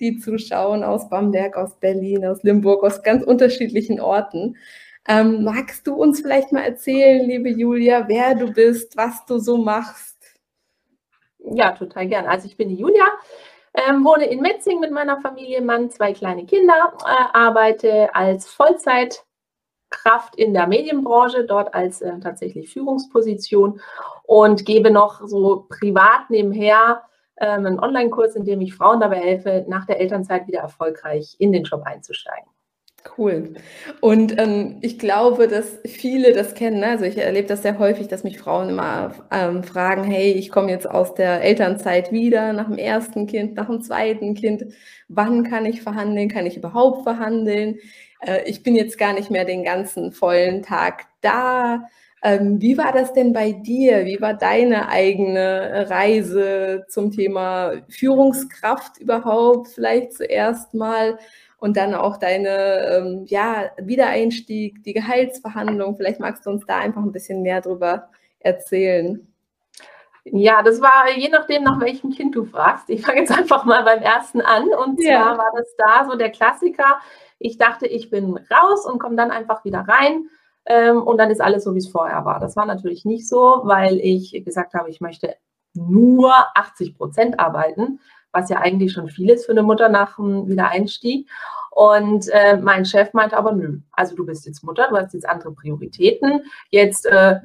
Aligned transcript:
die 0.00 0.18
zuschauen 0.18 0.84
aus 0.84 1.08
Bamberg, 1.08 1.56
aus 1.56 1.76
Berlin, 1.76 2.24
aus 2.26 2.42
Limburg, 2.42 2.84
aus 2.84 3.02
ganz 3.02 3.24
unterschiedlichen 3.24 4.00
Orten. 4.00 4.56
Ähm, 5.08 5.44
magst 5.44 5.86
du 5.86 5.94
uns 5.94 6.20
vielleicht 6.20 6.52
mal 6.52 6.64
erzählen, 6.64 7.26
liebe 7.26 7.48
Julia, 7.48 8.06
wer 8.08 8.34
du 8.34 8.52
bist, 8.52 8.96
was 8.96 9.24
du 9.24 9.38
so 9.38 9.56
machst? 9.56 10.18
Ja, 11.38 11.72
total 11.72 12.06
gern. 12.06 12.26
Also 12.26 12.46
ich 12.46 12.56
bin 12.56 12.68
die 12.68 12.76
Julia, 12.76 13.06
ähm, 13.74 14.04
wohne 14.04 14.26
in 14.26 14.40
Metzing 14.40 14.80
mit 14.80 14.90
meiner 14.90 15.20
Familie, 15.20 15.62
Mann, 15.62 15.90
zwei 15.90 16.12
kleine 16.12 16.44
Kinder, 16.44 16.92
äh, 17.04 17.36
arbeite 17.36 18.14
als 18.14 18.48
Vollzeitkraft 18.48 20.36
in 20.36 20.52
der 20.52 20.66
Medienbranche, 20.66 21.44
dort 21.44 21.74
als 21.74 22.02
äh, 22.02 22.18
tatsächlich 22.20 22.70
Führungsposition 22.70 23.80
und 24.24 24.66
gebe 24.66 24.90
noch 24.90 25.26
so 25.26 25.66
privat 25.68 26.28
nebenher 26.28 27.02
ähm, 27.40 27.66
einen 27.66 27.80
Online-Kurs, 27.80 28.36
in 28.36 28.44
dem 28.44 28.60
ich 28.60 28.74
Frauen 28.74 29.00
dabei 29.00 29.20
helfe, 29.20 29.64
nach 29.68 29.86
der 29.86 30.00
Elternzeit 30.00 30.46
wieder 30.46 30.60
erfolgreich 30.60 31.36
in 31.38 31.52
den 31.52 31.64
Job 31.64 31.82
einzusteigen. 31.84 32.48
Cool. 33.16 33.54
Und 34.00 34.38
ähm, 34.40 34.78
ich 34.80 34.98
glaube, 34.98 35.48
dass 35.48 35.78
viele 35.86 36.32
das 36.32 36.54
kennen. 36.54 36.80
Ne? 36.80 36.88
Also 36.88 37.04
ich 37.04 37.16
erlebe 37.16 37.46
das 37.46 37.62
sehr 37.62 37.78
häufig, 37.78 38.08
dass 38.08 38.24
mich 38.24 38.38
Frauen 38.38 38.70
immer 38.70 39.14
ähm, 39.30 39.62
fragen, 39.62 40.04
hey, 40.04 40.32
ich 40.32 40.50
komme 40.50 40.70
jetzt 40.70 40.88
aus 40.90 41.14
der 41.14 41.42
Elternzeit 41.42 42.12
wieder, 42.12 42.52
nach 42.52 42.68
dem 42.68 42.78
ersten 42.78 43.26
Kind, 43.26 43.54
nach 43.54 43.66
dem 43.66 43.80
zweiten 43.82 44.34
Kind. 44.34 44.64
Wann 45.08 45.44
kann 45.44 45.64
ich 45.64 45.80
verhandeln? 45.80 46.28
Kann 46.28 46.46
ich 46.46 46.56
überhaupt 46.56 47.04
verhandeln? 47.04 47.78
Äh, 48.20 48.42
ich 48.46 48.62
bin 48.62 48.74
jetzt 48.74 48.98
gar 48.98 49.12
nicht 49.12 49.30
mehr 49.30 49.44
den 49.44 49.64
ganzen 49.64 50.12
vollen 50.12 50.62
Tag 50.62 51.06
da. 51.20 51.84
Ähm, 52.22 52.60
wie 52.60 52.76
war 52.76 52.92
das 52.92 53.12
denn 53.12 53.32
bei 53.32 53.52
dir? 53.52 54.04
Wie 54.04 54.20
war 54.20 54.34
deine 54.34 54.88
eigene 54.88 55.88
Reise 55.88 56.84
zum 56.88 57.12
Thema 57.12 57.72
Führungskraft 57.88 58.98
überhaupt? 58.98 59.68
Vielleicht 59.68 60.14
zuerst 60.14 60.74
mal 60.74 61.18
und 61.58 61.76
dann 61.76 61.94
auch 61.94 62.16
deine 62.16 62.48
ähm, 62.48 63.24
ja, 63.26 63.70
Wiedereinstieg, 63.78 64.82
die 64.84 64.92
Gehaltsverhandlung. 64.92 65.96
Vielleicht 65.96 66.20
magst 66.20 66.46
du 66.46 66.50
uns 66.50 66.64
da 66.66 66.78
einfach 66.78 67.02
ein 67.02 67.12
bisschen 67.12 67.42
mehr 67.42 67.60
drüber 67.60 68.10
erzählen. 68.40 69.26
Ja, 70.24 70.62
das 70.62 70.80
war 70.80 71.08
je 71.16 71.28
nachdem, 71.28 71.64
nach 71.64 71.80
welchem 71.80 72.10
Kind 72.10 72.34
du 72.34 72.44
fragst. 72.44 72.90
Ich 72.90 73.02
fange 73.02 73.20
jetzt 73.20 73.36
einfach 73.36 73.64
mal 73.64 73.82
beim 73.84 74.02
ersten 74.02 74.40
an. 74.40 74.68
Und 74.68 75.00
zwar 75.00 75.10
ja. 75.10 75.38
war 75.38 75.52
das 75.56 75.74
da 75.76 76.08
so 76.08 76.16
der 76.16 76.30
Klassiker. 76.30 77.00
Ich 77.38 77.58
dachte, 77.58 77.86
ich 77.86 78.10
bin 78.10 78.36
raus 78.50 78.84
und 78.84 78.98
komme 78.98 79.16
dann 79.16 79.30
einfach 79.30 79.64
wieder 79.64 79.80
rein. 79.80 80.28
Ähm, 80.68 81.02
und 81.02 81.18
dann 81.18 81.30
ist 81.30 81.40
alles 81.40 81.64
so, 81.64 81.74
wie 81.74 81.78
es 81.78 81.88
vorher 81.88 82.24
war. 82.24 82.38
Das 82.38 82.54
war 82.54 82.66
natürlich 82.66 83.04
nicht 83.04 83.28
so, 83.28 83.62
weil 83.64 83.98
ich 83.98 84.40
gesagt 84.44 84.74
habe, 84.74 84.90
ich 84.90 85.00
möchte 85.00 85.34
nur 85.74 86.32
80 86.54 86.96
Prozent 86.96 87.40
arbeiten 87.40 87.98
was 88.32 88.48
ja 88.50 88.58
eigentlich 88.58 88.92
schon 88.92 89.08
viel 89.08 89.30
ist 89.30 89.46
für 89.46 89.52
eine 89.52 89.62
Mutter 89.62 89.88
nach 89.88 90.16
dem 90.16 90.48
Wiedereinstieg. 90.48 91.28
Und 91.70 92.28
äh, 92.30 92.56
mein 92.56 92.84
Chef 92.84 93.12
meinte 93.12 93.36
aber, 93.36 93.52
nö, 93.52 93.78
also 93.92 94.16
du 94.16 94.26
bist 94.26 94.46
jetzt 94.46 94.64
Mutter, 94.64 94.88
du 94.90 94.96
hast 94.96 95.14
jetzt 95.14 95.28
andere 95.28 95.52
Prioritäten. 95.52 96.42
Jetzt 96.70 97.06
äh, 97.06 97.36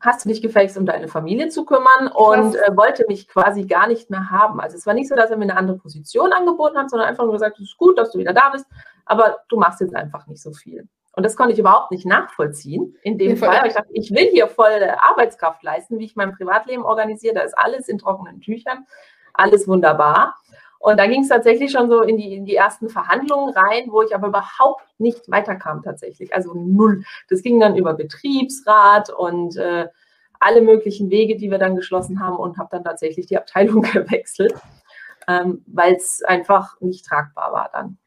hast 0.00 0.24
du 0.24 0.28
dich 0.28 0.42
gefälligst, 0.42 0.76
um 0.76 0.84
deine 0.84 1.08
Familie 1.08 1.48
zu 1.48 1.64
kümmern 1.64 2.08
und 2.14 2.54
äh, 2.54 2.76
wollte 2.76 3.06
mich 3.08 3.28
quasi 3.28 3.64
gar 3.64 3.88
nicht 3.88 4.10
mehr 4.10 4.30
haben. 4.30 4.60
Also 4.60 4.76
es 4.76 4.86
war 4.86 4.94
nicht 4.94 5.08
so, 5.08 5.16
dass 5.16 5.30
er 5.30 5.38
mir 5.38 5.44
eine 5.44 5.56
andere 5.56 5.78
Position 5.78 6.32
angeboten 6.32 6.76
hat, 6.76 6.90
sondern 6.90 7.08
einfach 7.08 7.24
nur 7.24 7.32
gesagt, 7.32 7.58
es 7.58 7.70
ist 7.70 7.78
gut, 7.78 7.98
dass 7.98 8.12
du 8.12 8.18
wieder 8.18 8.34
da 8.34 8.50
bist, 8.50 8.66
aber 9.06 9.38
du 9.48 9.56
machst 9.56 9.80
jetzt 9.80 9.96
einfach 9.96 10.26
nicht 10.26 10.42
so 10.42 10.52
viel. 10.52 10.86
Und 11.12 11.24
das 11.24 11.36
konnte 11.36 11.52
ich 11.52 11.58
überhaupt 11.58 11.90
nicht 11.90 12.06
nachvollziehen 12.06 12.96
in 13.02 13.18
dem 13.18 13.30
ja, 13.30 13.36
Fall. 13.36 13.66
Ich 13.66 13.74
dachte, 13.74 13.88
ich 13.92 14.10
will 14.12 14.28
hier 14.30 14.46
voll 14.46 14.84
Arbeitskraft 15.00 15.62
leisten, 15.62 15.98
wie 15.98 16.04
ich 16.04 16.16
mein 16.16 16.32
Privatleben 16.32 16.84
organisiere. 16.84 17.34
Da 17.34 17.40
ist 17.40 17.58
alles 17.58 17.88
in 17.88 17.98
trockenen 17.98 18.40
Tüchern 18.40 18.86
alles 19.38 19.66
wunderbar. 19.66 20.36
Und 20.80 20.98
da 20.98 21.06
ging 21.06 21.22
es 21.22 21.28
tatsächlich 21.28 21.72
schon 21.72 21.88
so 21.88 22.02
in 22.02 22.16
die, 22.16 22.34
in 22.34 22.44
die 22.44 22.54
ersten 22.54 22.88
Verhandlungen 22.88 23.52
rein, 23.52 23.86
wo 23.88 24.02
ich 24.02 24.14
aber 24.14 24.28
überhaupt 24.28 24.82
nicht 24.98 25.28
weiterkam 25.28 25.82
tatsächlich. 25.82 26.32
Also 26.34 26.54
null. 26.54 27.04
Das 27.28 27.42
ging 27.42 27.58
dann 27.58 27.76
über 27.76 27.94
Betriebsrat 27.94 29.10
und 29.10 29.56
äh, 29.56 29.88
alle 30.38 30.60
möglichen 30.60 31.10
Wege, 31.10 31.36
die 31.36 31.50
wir 31.50 31.58
dann 31.58 31.74
geschlossen 31.74 32.20
haben 32.20 32.36
und 32.36 32.58
habe 32.58 32.68
dann 32.70 32.84
tatsächlich 32.84 33.26
die 33.26 33.38
Abteilung 33.38 33.82
gewechselt, 33.92 34.54
ähm, 35.26 35.64
weil 35.66 35.94
es 35.94 36.22
einfach 36.22 36.80
nicht 36.80 37.06
tragbar 37.06 37.52
war 37.52 37.70
dann. 37.72 37.98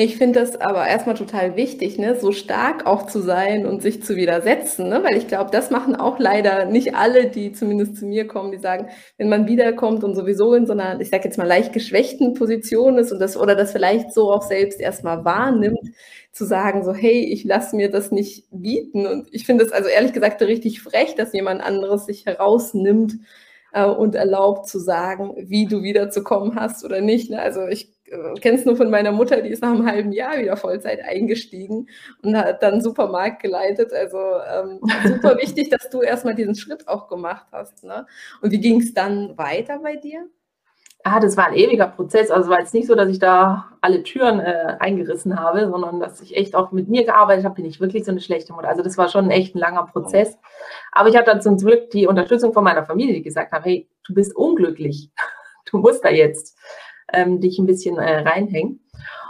Ich 0.00 0.16
finde 0.16 0.38
das 0.38 0.60
aber 0.60 0.86
erstmal 0.86 1.16
total 1.16 1.56
wichtig, 1.56 1.98
ne? 1.98 2.14
so 2.14 2.30
stark 2.30 2.86
auch 2.86 3.06
zu 3.06 3.20
sein 3.20 3.66
und 3.66 3.82
sich 3.82 4.00
zu 4.00 4.14
widersetzen, 4.14 4.88
ne? 4.88 5.02
weil 5.02 5.16
ich 5.16 5.26
glaube, 5.26 5.50
das 5.50 5.72
machen 5.72 5.96
auch 5.96 6.20
leider 6.20 6.66
nicht 6.66 6.94
alle, 6.94 7.26
die 7.26 7.50
zumindest 7.50 7.96
zu 7.96 8.06
mir 8.06 8.28
kommen, 8.28 8.52
die 8.52 8.58
sagen, 8.58 8.90
wenn 9.16 9.28
man 9.28 9.48
wiederkommt 9.48 10.04
und 10.04 10.14
sowieso 10.14 10.54
in 10.54 10.66
so 10.66 10.72
einer, 10.72 11.00
ich 11.00 11.10
sage 11.10 11.24
jetzt 11.24 11.36
mal, 11.36 11.48
leicht 11.48 11.72
geschwächten 11.72 12.34
Position 12.34 12.96
ist 12.96 13.10
und 13.10 13.18
das 13.18 13.36
oder 13.36 13.56
das 13.56 13.72
vielleicht 13.72 14.14
so 14.14 14.30
auch 14.30 14.42
selbst 14.42 14.80
erstmal 14.80 15.24
wahrnimmt, 15.24 15.90
zu 16.30 16.44
sagen, 16.44 16.84
so, 16.84 16.94
hey, 16.94 17.24
ich 17.32 17.42
lasse 17.42 17.74
mir 17.74 17.90
das 17.90 18.12
nicht 18.12 18.46
bieten. 18.52 19.04
Und 19.04 19.26
ich 19.32 19.46
finde 19.46 19.64
es 19.64 19.72
also 19.72 19.88
ehrlich 19.88 20.12
gesagt 20.12 20.40
richtig 20.42 20.80
frech, 20.80 21.16
dass 21.16 21.32
jemand 21.32 21.60
anderes 21.60 22.06
sich 22.06 22.24
herausnimmt 22.24 23.14
äh, 23.72 23.84
und 23.84 24.14
erlaubt 24.14 24.68
zu 24.68 24.78
sagen, 24.78 25.34
wie 25.38 25.66
du 25.66 25.82
wiederzukommen 25.82 26.54
hast 26.54 26.84
oder 26.84 27.00
nicht. 27.00 27.30
Ne? 27.30 27.42
Also 27.42 27.66
ich 27.66 27.97
äh, 28.10 28.34
kenne 28.40 28.58
es 28.58 28.64
nur 28.64 28.76
von 28.76 28.90
meiner 28.90 29.12
Mutter, 29.12 29.40
die 29.40 29.50
ist 29.50 29.62
nach 29.62 29.70
einem 29.70 29.86
halben 29.86 30.12
Jahr 30.12 30.38
wieder 30.38 30.56
Vollzeit 30.56 31.00
eingestiegen 31.02 31.88
und 32.22 32.36
hat 32.36 32.62
dann 32.62 32.80
Supermarkt 32.80 33.42
geleitet. 33.42 33.92
Also 33.92 34.18
ähm, 34.18 34.80
super 35.04 35.36
wichtig, 35.40 35.70
dass 35.70 35.90
du 35.90 36.02
erstmal 36.02 36.34
diesen 36.34 36.54
Schritt 36.54 36.88
auch 36.88 37.08
gemacht 37.08 37.46
hast. 37.52 37.84
Ne? 37.84 38.06
Und 38.42 38.50
wie 38.50 38.60
ging 38.60 38.80
es 38.80 38.94
dann 38.94 39.36
weiter 39.36 39.80
bei 39.82 39.96
dir? 39.96 40.28
Ah, 41.04 41.20
das 41.20 41.36
war 41.36 41.46
ein 41.46 41.54
ewiger 41.54 41.86
Prozess. 41.86 42.30
Also 42.30 42.50
war 42.50 42.58
jetzt 42.58 42.74
nicht 42.74 42.88
so, 42.88 42.94
dass 42.94 43.08
ich 43.08 43.18
da 43.18 43.70
alle 43.80 44.02
Türen 44.02 44.40
äh, 44.40 44.76
eingerissen 44.80 45.38
habe, 45.38 45.68
sondern 45.70 46.00
dass 46.00 46.20
ich 46.20 46.36
echt 46.36 46.56
auch 46.56 46.72
mit 46.72 46.88
mir 46.88 47.04
gearbeitet 47.04 47.44
habe, 47.44 47.54
bin 47.54 47.64
ich 47.64 47.80
wirklich 47.80 48.04
so 48.04 48.10
eine 48.10 48.20
schlechte 48.20 48.52
Mutter. 48.52 48.68
Also 48.68 48.82
das 48.82 48.98
war 48.98 49.08
schon 49.08 49.30
echt 49.30 49.54
ein 49.54 49.60
langer 49.60 49.86
Prozess. 49.86 50.36
Aber 50.92 51.08
ich 51.08 51.16
hatte 51.16 51.30
dann 51.30 51.40
zum 51.40 51.56
Glück 51.56 51.90
die 51.90 52.06
Unterstützung 52.06 52.52
von 52.52 52.64
meiner 52.64 52.84
Familie, 52.84 53.14
die 53.14 53.22
gesagt 53.22 53.52
haben, 53.52 53.62
hey, 53.64 53.88
du 54.06 54.14
bist 54.14 54.34
unglücklich. 54.36 55.10
Du 55.70 55.76
musst 55.76 56.02
da 56.02 56.08
jetzt 56.08 56.56
ähm, 57.12 57.40
dich 57.40 57.58
ein 57.58 57.66
bisschen 57.66 57.98
äh, 57.98 58.20
reinhängen. 58.20 58.80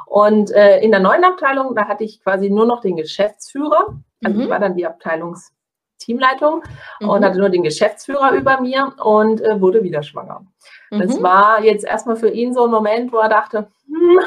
Und 0.07 0.51
äh, 0.53 0.81
in 0.81 0.91
der 0.91 1.01
neuen 1.01 1.25
Abteilung, 1.25 1.75
da 1.75 1.87
hatte 1.87 2.05
ich 2.05 2.23
quasi 2.23 2.49
nur 2.49 2.67
noch 2.67 2.81
den 2.81 2.97
Geschäftsführer. 2.97 3.99
Also 4.25 4.37
mhm. 4.37 4.45
ich 4.45 4.49
war 4.49 4.59
dann 4.59 4.75
die 4.75 4.87
Abteilungsteamleitung 4.87 6.63
mhm. 7.01 7.09
und 7.09 7.25
hatte 7.25 7.39
nur 7.39 7.51
den 7.51 7.63
Geschäftsführer 7.63 8.33
über 8.33 8.61
mir 8.61 8.95
und 9.03 9.41
äh, 9.43 9.61
wurde 9.61 9.83
wieder 9.83 10.03
schwanger. 10.03 10.47
Mhm. 10.91 11.01
Das 11.01 11.23
war 11.23 11.63
jetzt 11.63 11.85
erstmal 11.85 12.17
für 12.17 12.31
ihn 12.31 12.55
so 12.55 12.65
ein 12.65 12.71
Moment, 12.71 13.13
wo 13.13 13.19
er 13.19 13.29
dachte, 13.29 13.71
hm, 13.87 14.21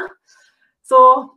so 0.82 1.30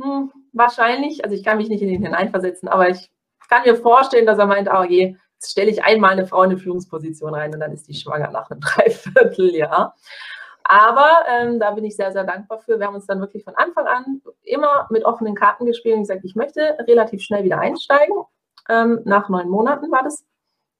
hm, 0.00 0.32
wahrscheinlich, 0.52 1.24
also 1.24 1.36
ich 1.36 1.44
kann 1.44 1.58
mich 1.58 1.68
nicht 1.68 1.82
in 1.82 1.88
ihn 1.88 2.02
hineinversetzen, 2.02 2.68
aber 2.68 2.88
ich 2.88 3.10
kann 3.48 3.62
mir 3.64 3.76
vorstellen, 3.76 4.26
dass 4.26 4.38
er 4.38 4.46
meint, 4.46 4.68
oh 4.72 4.82
je, 4.82 5.16
jetzt 5.34 5.50
stelle 5.50 5.70
ich 5.70 5.84
einmal 5.84 6.12
eine 6.12 6.26
Frau 6.26 6.42
in 6.42 6.50
eine 6.50 6.58
Führungsposition 6.58 7.34
rein 7.34 7.52
und 7.52 7.60
dann 7.60 7.72
ist 7.72 7.86
die 7.86 7.94
schwanger 7.94 8.30
nach 8.30 8.50
einem 8.50 8.60
Dreivierteljahr. 8.62 9.94
Aber 10.64 11.08
ähm, 11.28 11.58
da 11.60 11.70
bin 11.72 11.84
ich 11.84 11.96
sehr, 11.96 12.12
sehr 12.12 12.24
dankbar 12.24 12.60
für. 12.60 12.78
Wir 12.78 12.86
haben 12.86 12.94
uns 12.94 13.06
dann 13.06 13.20
wirklich 13.20 13.44
von 13.44 13.54
Anfang 13.56 13.86
an 13.86 14.22
immer 14.42 14.86
mit 14.90 15.04
offenen 15.04 15.34
Karten 15.34 15.66
gespielt 15.66 15.96
und 15.96 16.02
gesagt, 16.02 16.24
ich 16.24 16.34
möchte 16.34 16.76
relativ 16.86 17.22
schnell 17.22 17.44
wieder 17.44 17.58
einsteigen. 17.58 18.14
Ähm, 18.68 19.00
nach 19.04 19.28
neun 19.28 19.48
Monaten 19.48 19.90
war 19.90 20.02
das 20.02 20.24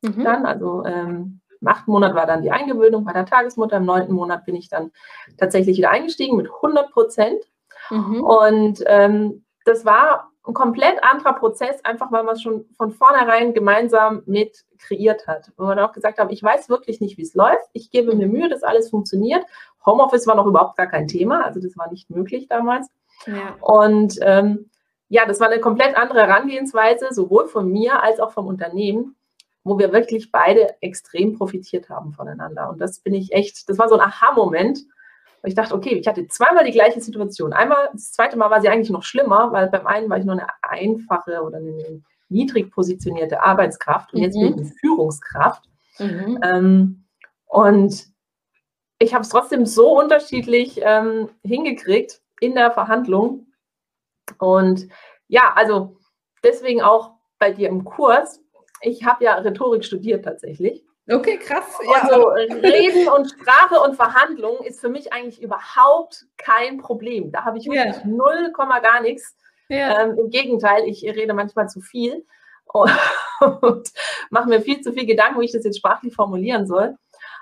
mhm. 0.03 0.25
dann. 0.25 0.47
Also 0.47 0.85
ähm, 0.85 1.41
im 1.61 1.69
achten 1.69 1.91
Monat 1.91 2.15
war 2.15 2.27
dann 2.27 2.43
die 2.43 2.51
Eingewöhnung 2.51 3.05
bei 3.05 3.13
der 3.13 3.27
Tagesmutter. 3.27 3.77
Im 3.77 3.85
neunten 3.85 4.15
Monat 4.15 4.45
bin 4.45 4.57
ich 4.57 4.69
dann 4.69 4.91
tatsächlich 5.39 5.77
wieder 5.77 5.91
eingestiegen 5.91 6.37
mit 6.37 6.47
100 6.47 6.91
Prozent. 6.91 7.45
Mhm. 7.91 8.25
Und 8.25 8.83
ähm, 8.87 9.45
das 9.65 9.85
war 9.85 10.32
ein 10.47 10.55
komplett 10.55 11.03
anderer 11.05 11.35
Prozess, 11.35 11.85
einfach 11.85 12.11
weil 12.11 12.25
man 12.25 12.35
es 12.35 12.43
schon 12.43 12.67
von 12.77 12.91
vornherein 12.91 13.55
gemeinsam 13.55 14.23
mit 14.27 14.65
kreiert 14.79 15.27
hat. 15.29 15.53
Wo 15.57 15.65
man 15.65 15.79
auch 15.79 15.93
gesagt 15.93 16.19
haben, 16.19 16.31
ich 16.31 16.43
weiß 16.43 16.69
wirklich 16.69 17.01
nicht, 17.01 17.17
wie 17.17 17.23
es 17.23 17.35
läuft. 17.35 17.69
Ich 17.73 17.91
gebe 17.91 18.15
mir 18.15 18.27
Mühe, 18.27 18.49
dass 18.49 18.65
alles 18.65 18.91
funktioniert. 18.91 19.45
Homeoffice 19.87 20.27
war 20.27 20.35
noch 20.35 20.47
überhaupt 20.47 20.77
gar 20.77 20.87
kein 20.89 21.09
Thema, 21.09 21.45
also 21.45 21.61
das 21.61 21.77
war 21.77 21.91
nicht 21.91 22.11
möglich 22.11 22.49
damals. 22.49 22.89
Ja. 23.27 23.57
Und 23.61 24.19
ähm, 24.23 24.71
ja, 25.09 25.27
das 25.27 25.41
war 25.41 25.49
eine 25.49 25.61
komplett 25.61 25.97
andere 25.97 26.27
Herangehensweise, 26.27 27.09
sowohl 27.11 27.47
von 27.47 27.71
mir 27.71 28.03
als 28.03 28.19
auch 28.19 28.33
vom 28.33 28.47
Unternehmen, 28.47 29.15
wo 29.63 29.79
wir 29.79 29.93
wirklich 29.93 30.33
beide 30.33 30.75
extrem 30.81 31.37
profitiert 31.37 31.89
haben 31.89 32.13
voneinander. 32.13 32.69
Und 32.71 32.81
das 32.81 33.01
bin 33.01 33.15
ich 33.15 33.33
echt, 33.33 33.69
das 33.69 33.79
war 33.79 33.89
so 33.89 33.97
ein 33.97 34.01
Aha-Moment, 34.01 34.81
Und 35.43 35.49
ich 35.49 35.55
dachte, 35.55 35.75
okay, 35.75 35.97
ich 35.97 36.07
hatte 36.07 36.27
zweimal 36.29 36.65
die 36.65 36.71
gleiche 36.71 37.01
Situation. 37.01 37.53
Einmal, 37.53 37.91
das 37.93 38.13
zweite 38.13 38.39
Mal 38.39 38.51
war 38.51 38.61
sie 38.61 38.69
eigentlich 38.69 38.91
noch 38.91 39.03
schlimmer, 39.03 39.51
weil 39.53 39.69
beim 39.69 39.87
einen 39.87 40.09
war 40.09 40.19
ich 40.19 40.25
nur 40.25 40.35
eine 40.35 40.47
einfache 40.63 41.43
oder 41.43 41.59
eine 41.59 42.03
niedrig 42.29 42.71
positionierte 42.71 43.43
Arbeitskraft 43.43 44.13
und 44.13 44.21
mhm. 44.21 44.25
jetzt 44.25 44.35
bin 44.35 44.47
ich 44.47 44.57
eine 44.57 44.73
Führungskraft. 44.81 45.65
Mhm. 45.99 46.41
Ähm, 46.43 47.05
und 47.47 48.07
ich 48.99 49.15
habe 49.15 49.23
es 49.23 49.29
trotzdem 49.29 49.67
so 49.67 49.99
unterschiedlich 49.99 50.81
ähm, 50.83 51.29
hingekriegt 51.43 52.23
in 52.41 52.55
der 52.55 52.71
Verhandlung. 52.71 53.47
Und 54.39 54.89
ja, 55.27 55.53
also 55.55 55.97
deswegen 56.45 56.83
auch 56.83 57.17
bei 57.39 57.51
dir 57.51 57.69
im 57.69 57.85
Kurs. 57.85 58.41
Ich 58.81 59.05
habe 59.05 59.25
ja 59.25 59.35
Rhetorik 59.35 59.85
studiert 59.85 60.25
tatsächlich. 60.25 60.85
Okay, 61.11 61.37
krass. 61.39 61.79
Ja. 61.85 62.03
Also 62.03 62.29
Reden 62.29 63.09
und 63.09 63.31
Sprache 63.31 63.81
und 63.81 63.97
Verhandlung 63.97 64.63
ist 64.65 64.81
für 64.81 64.89
mich 64.89 65.13
eigentlich 65.13 65.43
überhaupt 65.43 66.27
kein 66.37 66.79
Problem. 66.79 67.33
Da 67.33 67.45
habe 67.45 67.59
ich 67.59 67.67
wirklich 67.67 67.97
ja. 67.97 68.07
null 68.07 68.53
Komma 68.53 68.79
gar 68.79 69.01
nichts. 69.01 69.37
Ja. 69.69 70.03
Ähm, 70.03 70.19
Im 70.19 70.31
Gegenteil, 70.31 70.85
ich 70.87 71.03
rede 71.03 71.35
manchmal 71.35 71.69
zu 71.69 71.81
viel 71.81 72.25
und, 72.67 72.93
und 73.63 73.89
mache 74.31 74.49
mir 74.49 74.61
viel 74.61 74.81
zu 74.81 74.93
viel 74.93 75.07
Gedanken, 75.07 75.41
wie 75.41 75.47
ich 75.47 75.53
das 75.53 75.65
jetzt 75.65 75.79
sprachlich 75.79 76.15
formulieren 76.15 76.67
soll. 76.67 76.97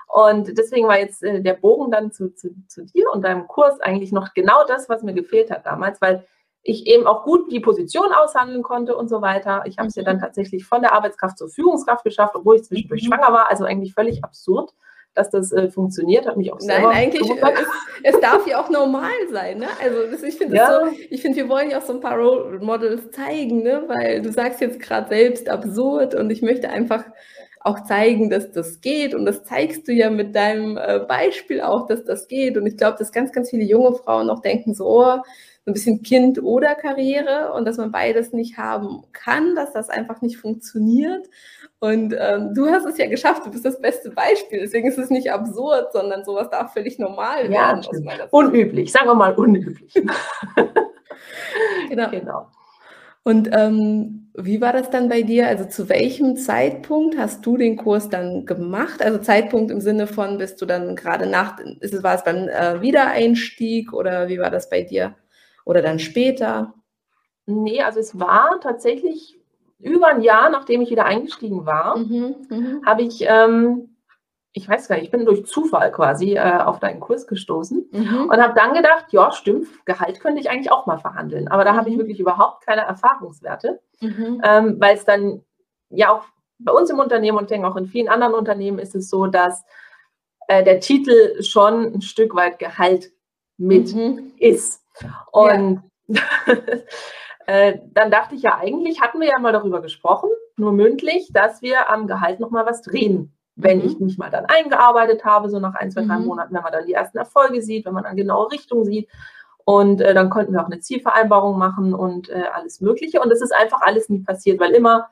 Und 0.07 0.57
deswegen 0.57 0.87
war 0.87 0.99
jetzt 0.99 1.23
äh, 1.23 1.41
der 1.41 1.53
Bogen 1.53 1.91
dann 1.91 2.11
zu, 2.11 2.33
zu, 2.33 2.49
zu 2.67 2.85
dir 2.85 3.11
und 3.11 3.21
deinem 3.21 3.47
Kurs 3.47 3.79
eigentlich 3.79 4.11
noch 4.11 4.33
genau 4.33 4.65
das, 4.65 4.89
was 4.89 5.03
mir 5.03 5.13
gefehlt 5.13 5.51
hat 5.51 5.65
damals, 5.65 6.01
weil 6.01 6.27
ich 6.63 6.85
eben 6.85 7.07
auch 7.07 7.23
gut 7.23 7.51
die 7.51 7.59
Position 7.59 8.11
aushandeln 8.11 8.61
konnte 8.61 8.95
und 8.95 9.09
so 9.09 9.21
weiter. 9.21 9.63
Ich 9.65 9.77
habe 9.77 9.87
es 9.87 9.95
ja 9.95 10.03
dann 10.03 10.17
mhm. 10.17 10.21
tatsächlich 10.21 10.65
von 10.65 10.81
der 10.81 10.93
Arbeitskraft 10.93 11.37
zur 11.37 11.49
Führungskraft 11.49 12.03
geschafft, 12.03 12.35
obwohl 12.35 12.57
ich 12.57 12.63
zwischendurch 12.63 13.03
mhm. 13.03 13.07
schwanger 13.07 13.33
war. 13.33 13.49
Also 13.49 13.65
eigentlich 13.65 13.93
völlig 13.93 14.23
absurd, 14.23 14.73
dass 15.15 15.31
das 15.31 15.51
äh, 15.51 15.69
funktioniert. 15.69 16.27
Hat 16.27 16.37
mich 16.37 16.53
auch 16.53 16.59
Nein, 16.61 16.85
eigentlich, 16.85 17.29
es, 17.29 18.13
es, 18.15 18.19
darf 18.19 18.45
ja 18.45 18.61
auch 18.61 18.69
normal 18.69 19.09
sein. 19.31 19.57
Ne? 19.59 19.67
Also 19.83 20.11
das, 20.11 20.21
ich 20.21 20.35
finde, 20.35 20.55
ja. 20.55 20.81
so, 20.85 20.95
ich 21.09 21.23
wir 21.23 21.49
wollen 21.49 21.71
ja 21.71 21.79
auch 21.79 21.85
so 21.85 21.93
ein 21.93 21.99
paar 21.99 22.17
Role 22.17 22.59
Models 22.59 23.09
zeigen, 23.11 23.63
ne? 23.63 23.83
weil 23.87 24.21
du 24.21 24.31
sagst 24.31 24.61
jetzt 24.61 24.79
gerade 24.79 25.09
selbst 25.09 25.49
absurd 25.49 26.13
und 26.13 26.29
ich 26.29 26.43
möchte 26.43 26.69
einfach 26.69 27.05
auch 27.63 27.83
zeigen, 27.83 28.29
dass 28.29 28.51
das 28.51 28.81
geht. 28.81 29.15
Und 29.15 29.25
das 29.25 29.43
zeigst 29.43 29.87
du 29.87 29.93
ja 29.93 30.09
mit 30.09 30.35
deinem 30.35 30.77
äh, 30.77 30.99
Beispiel 30.99 31.61
auch, 31.61 31.87
dass 31.87 32.03
das 32.03 32.27
geht. 32.27 32.57
Und 32.57 32.65
ich 32.65 32.77
glaube, 32.77 32.97
dass 32.97 33.11
ganz, 33.11 33.31
ganz 33.31 33.49
viele 33.49 33.63
junge 33.63 33.93
Frauen 33.93 34.29
auch 34.29 34.41
denken, 34.41 34.73
so, 34.73 34.85
oh, 34.87 35.21
so 35.65 35.69
ein 35.69 35.73
bisschen 35.73 36.01
Kind 36.01 36.41
oder 36.41 36.73
Karriere 36.73 37.53
und 37.53 37.65
dass 37.65 37.77
man 37.77 37.91
beides 37.91 38.33
nicht 38.33 38.57
haben 38.57 39.03
kann, 39.13 39.55
dass 39.55 39.71
das 39.73 39.89
einfach 39.89 40.21
nicht 40.21 40.37
funktioniert. 40.37 41.29
Und 41.79 42.15
ähm, 42.17 42.53
du 42.55 42.67
hast 42.67 42.85
es 42.85 42.97
ja 42.97 43.07
geschafft, 43.07 43.45
du 43.45 43.51
bist 43.51 43.65
das 43.65 43.79
beste 43.79 44.09
Beispiel. 44.09 44.59
Deswegen 44.59 44.87
ist 44.87 44.97
es 44.97 45.11
nicht 45.11 45.31
absurd, 45.31 45.93
sondern 45.93 46.23
sowas 46.23 46.49
darf 46.49 46.73
völlig 46.73 46.97
normal 46.97 47.51
ja, 47.51 47.79
werden. 47.81 48.27
Unüblich, 48.31 48.91
sagen 48.91 49.07
wir 49.07 49.15
mal 49.15 49.35
unüblich. 49.35 49.93
genau. 51.89 52.09
genau. 52.09 52.47
Und 53.23 53.49
ähm, 53.53 54.31
wie 54.33 54.61
war 54.61 54.73
das 54.73 54.89
dann 54.89 55.09
bei 55.09 55.21
dir? 55.21 55.47
Also 55.47 55.65
zu 55.65 55.89
welchem 55.89 56.37
Zeitpunkt 56.37 57.17
hast 57.19 57.45
du 57.45 57.55
den 57.57 57.75
Kurs 57.77 58.09
dann 58.09 58.47
gemacht? 58.47 59.03
Also 59.03 59.19
Zeitpunkt 59.19 59.69
im 59.69 59.81
Sinne 59.81 60.07
von, 60.07 60.39
bist 60.39 60.59
du 60.59 60.65
dann 60.65 60.95
gerade 60.95 61.27
nach, 61.27 61.59
ist 61.81 61.93
es, 61.93 62.01
war 62.01 62.15
es 62.15 62.23
beim 62.23 62.47
äh, 62.47 62.81
Wiedereinstieg 62.81 63.93
oder 63.93 64.27
wie 64.27 64.39
war 64.39 64.49
das 64.49 64.69
bei 64.69 64.81
dir? 64.81 65.15
Oder 65.65 65.81
dann 65.81 65.99
später? 65.99 66.73
Nee, 67.45 67.81
also 67.81 67.99
es 67.99 68.19
war 68.19 68.59
tatsächlich 68.61 69.39
über 69.79 70.07
ein 70.07 70.21
Jahr, 70.21 70.49
nachdem 70.49 70.81
ich 70.81 70.91
wieder 70.91 71.05
eingestiegen 71.05 71.65
war, 71.65 71.97
mhm, 71.97 72.35
mh. 72.49 72.81
habe 72.85 73.01
ich 73.01 73.23
ähm, 73.27 73.91
ich 74.53 74.67
weiß 74.67 74.87
gar 74.87 74.95
nicht, 74.95 75.05
ich 75.05 75.11
bin 75.11 75.25
durch 75.25 75.45
Zufall 75.45 75.91
quasi 75.91 76.35
äh, 76.35 76.39
auf 76.39 76.79
deinen 76.79 76.99
Kurs 76.99 77.25
gestoßen 77.25 77.89
mhm. 77.91 78.29
und 78.29 78.41
habe 78.41 78.53
dann 78.53 78.73
gedacht, 78.73 79.05
ja, 79.11 79.31
stimmt, 79.31 79.67
Gehalt 79.85 80.19
könnte 80.19 80.41
ich 80.41 80.49
eigentlich 80.49 80.71
auch 80.71 80.85
mal 80.85 80.97
verhandeln. 80.97 81.47
Aber 81.47 81.63
da 81.63 81.71
mhm. 81.71 81.77
habe 81.77 81.89
ich 81.89 81.95
mhm. 81.95 81.99
wirklich 81.99 82.19
überhaupt 82.19 82.65
keine 82.65 82.81
Erfahrungswerte, 82.81 83.79
mhm. 84.01 84.41
ähm, 84.43 84.75
weil 84.79 84.95
es 84.97 85.05
dann 85.05 85.43
ja 85.89 86.11
auch 86.11 86.25
bei 86.59 86.73
uns 86.73 86.89
im 86.89 86.99
Unternehmen 86.99 87.37
und 87.37 87.49
denke 87.49 87.67
auch 87.67 87.77
in 87.77 87.87
vielen 87.87 88.09
anderen 88.09 88.33
Unternehmen 88.33 88.77
ist 88.77 88.93
es 88.93 89.09
so, 89.09 89.25
dass 89.25 89.63
äh, 90.47 90.63
der 90.63 90.81
Titel 90.81 91.41
schon 91.43 91.93
ein 91.93 92.01
Stück 92.01 92.35
weit 92.35 92.59
Gehalt 92.59 93.11
mit 93.57 93.95
mhm. 93.95 94.33
ist. 94.37 94.80
Und 95.31 95.83
ja. 96.07 96.21
äh, 97.47 97.79
dann 97.93 98.11
dachte 98.11 98.35
ich 98.35 98.41
ja, 98.41 98.57
eigentlich 98.57 99.01
hatten 99.01 99.19
wir 99.19 99.27
ja 99.27 99.39
mal 99.39 99.53
darüber 99.53 99.81
gesprochen, 99.81 100.29
nur 100.57 100.71
mündlich, 100.71 101.29
dass 101.33 101.61
wir 101.61 101.89
am 101.89 102.07
Gehalt 102.07 102.39
nochmal 102.39 102.65
was 102.65 102.81
drehen 102.81 103.33
wenn 103.55 103.79
mhm. 103.79 103.85
ich 103.85 103.99
mich 103.99 104.17
mal 104.17 104.29
dann 104.29 104.45
eingearbeitet 104.45 105.23
habe, 105.25 105.49
so 105.49 105.59
nach 105.59 105.75
ein, 105.75 105.91
zwei, 105.91 106.05
drei 106.05 106.17
mhm. 106.17 106.25
Monaten, 106.25 106.53
wenn 106.53 106.63
man 106.63 106.71
dann 106.71 106.85
die 106.85 106.93
ersten 106.93 107.17
Erfolge 107.17 107.61
sieht, 107.61 107.85
wenn 107.85 107.93
man 107.93 108.03
dann 108.03 108.15
genaue 108.15 108.51
Richtung 108.51 108.85
sieht. 108.85 109.09
Und 109.63 110.01
äh, 110.01 110.13
dann 110.13 110.29
konnten 110.29 110.53
wir 110.53 110.61
auch 110.61 110.67
eine 110.67 110.79
Zielvereinbarung 110.79 111.57
machen 111.57 111.93
und 111.93 112.29
äh, 112.29 112.43
alles 112.53 112.81
Mögliche. 112.81 113.21
Und 113.21 113.31
es 113.31 113.41
ist 113.41 113.53
einfach 113.53 113.81
alles 113.81 114.09
nie 114.09 114.19
passiert, 114.19 114.59
weil 114.59 114.71
immer, 114.71 115.09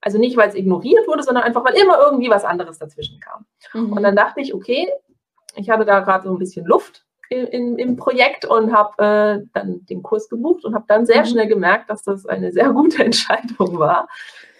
also 0.00 0.18
nicht, 0.18 0.36
weil 0.36 0.48
es 0.48 0.54
ignoriert 0.54 1.06
wurde, 1.08 1.22
sondern 1.22 1.44
einfach, 1.44 1.64
weil 1.64 1.74
immer 1.74 1.98
irgendwie 1.98 2.30
was 2.30 2.44
anderes 2.44 2.78
dazwischen 2.78 3.20
kam. 3.20 3.46
Mhm. 3.72 3.92
Und 3.92 4.02
dann 4.02 4.16
dachte 4.16 4.40
ich, 4.40 4.54
okay, 4.54 4.88
ich 5.54 5.70
hatte 5.70 5.84
da 5.84 6.00
gerade 6.00 6.24
so 6.24 6.32
ein 6.32 6.38
bisschen 6.38 6.66
Luft 6.66 7.06
in, 7.30 7.78
im 7.78 7.96
Projekt 7.96 8.44
und 8.44 8.72
habe 8.72 9.02
äh, 9.04 9.48
dann 9.52 9.84
den 9.86 10.02
Kurs 10.02 10.28
gebucht 10.28 10.64
und 10.64 10.74
habe 10.74 10.84
dann 10.88 11.06
sehr 11.06 11.22
mhm. 11.22 11.26
schnell 11.26 11.46
gemerkt, 11.46 11.90
dass 11.90 12.02
das 12.02 12.26
eine 12.26 12.52
sehr 12.52 12.70
gute 12.70 13.04
Entscheidung 13.04 13.78
war, 13.78 14.08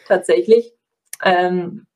tatsächlich. 0.07 0.73
Ähm, 1.25 1.87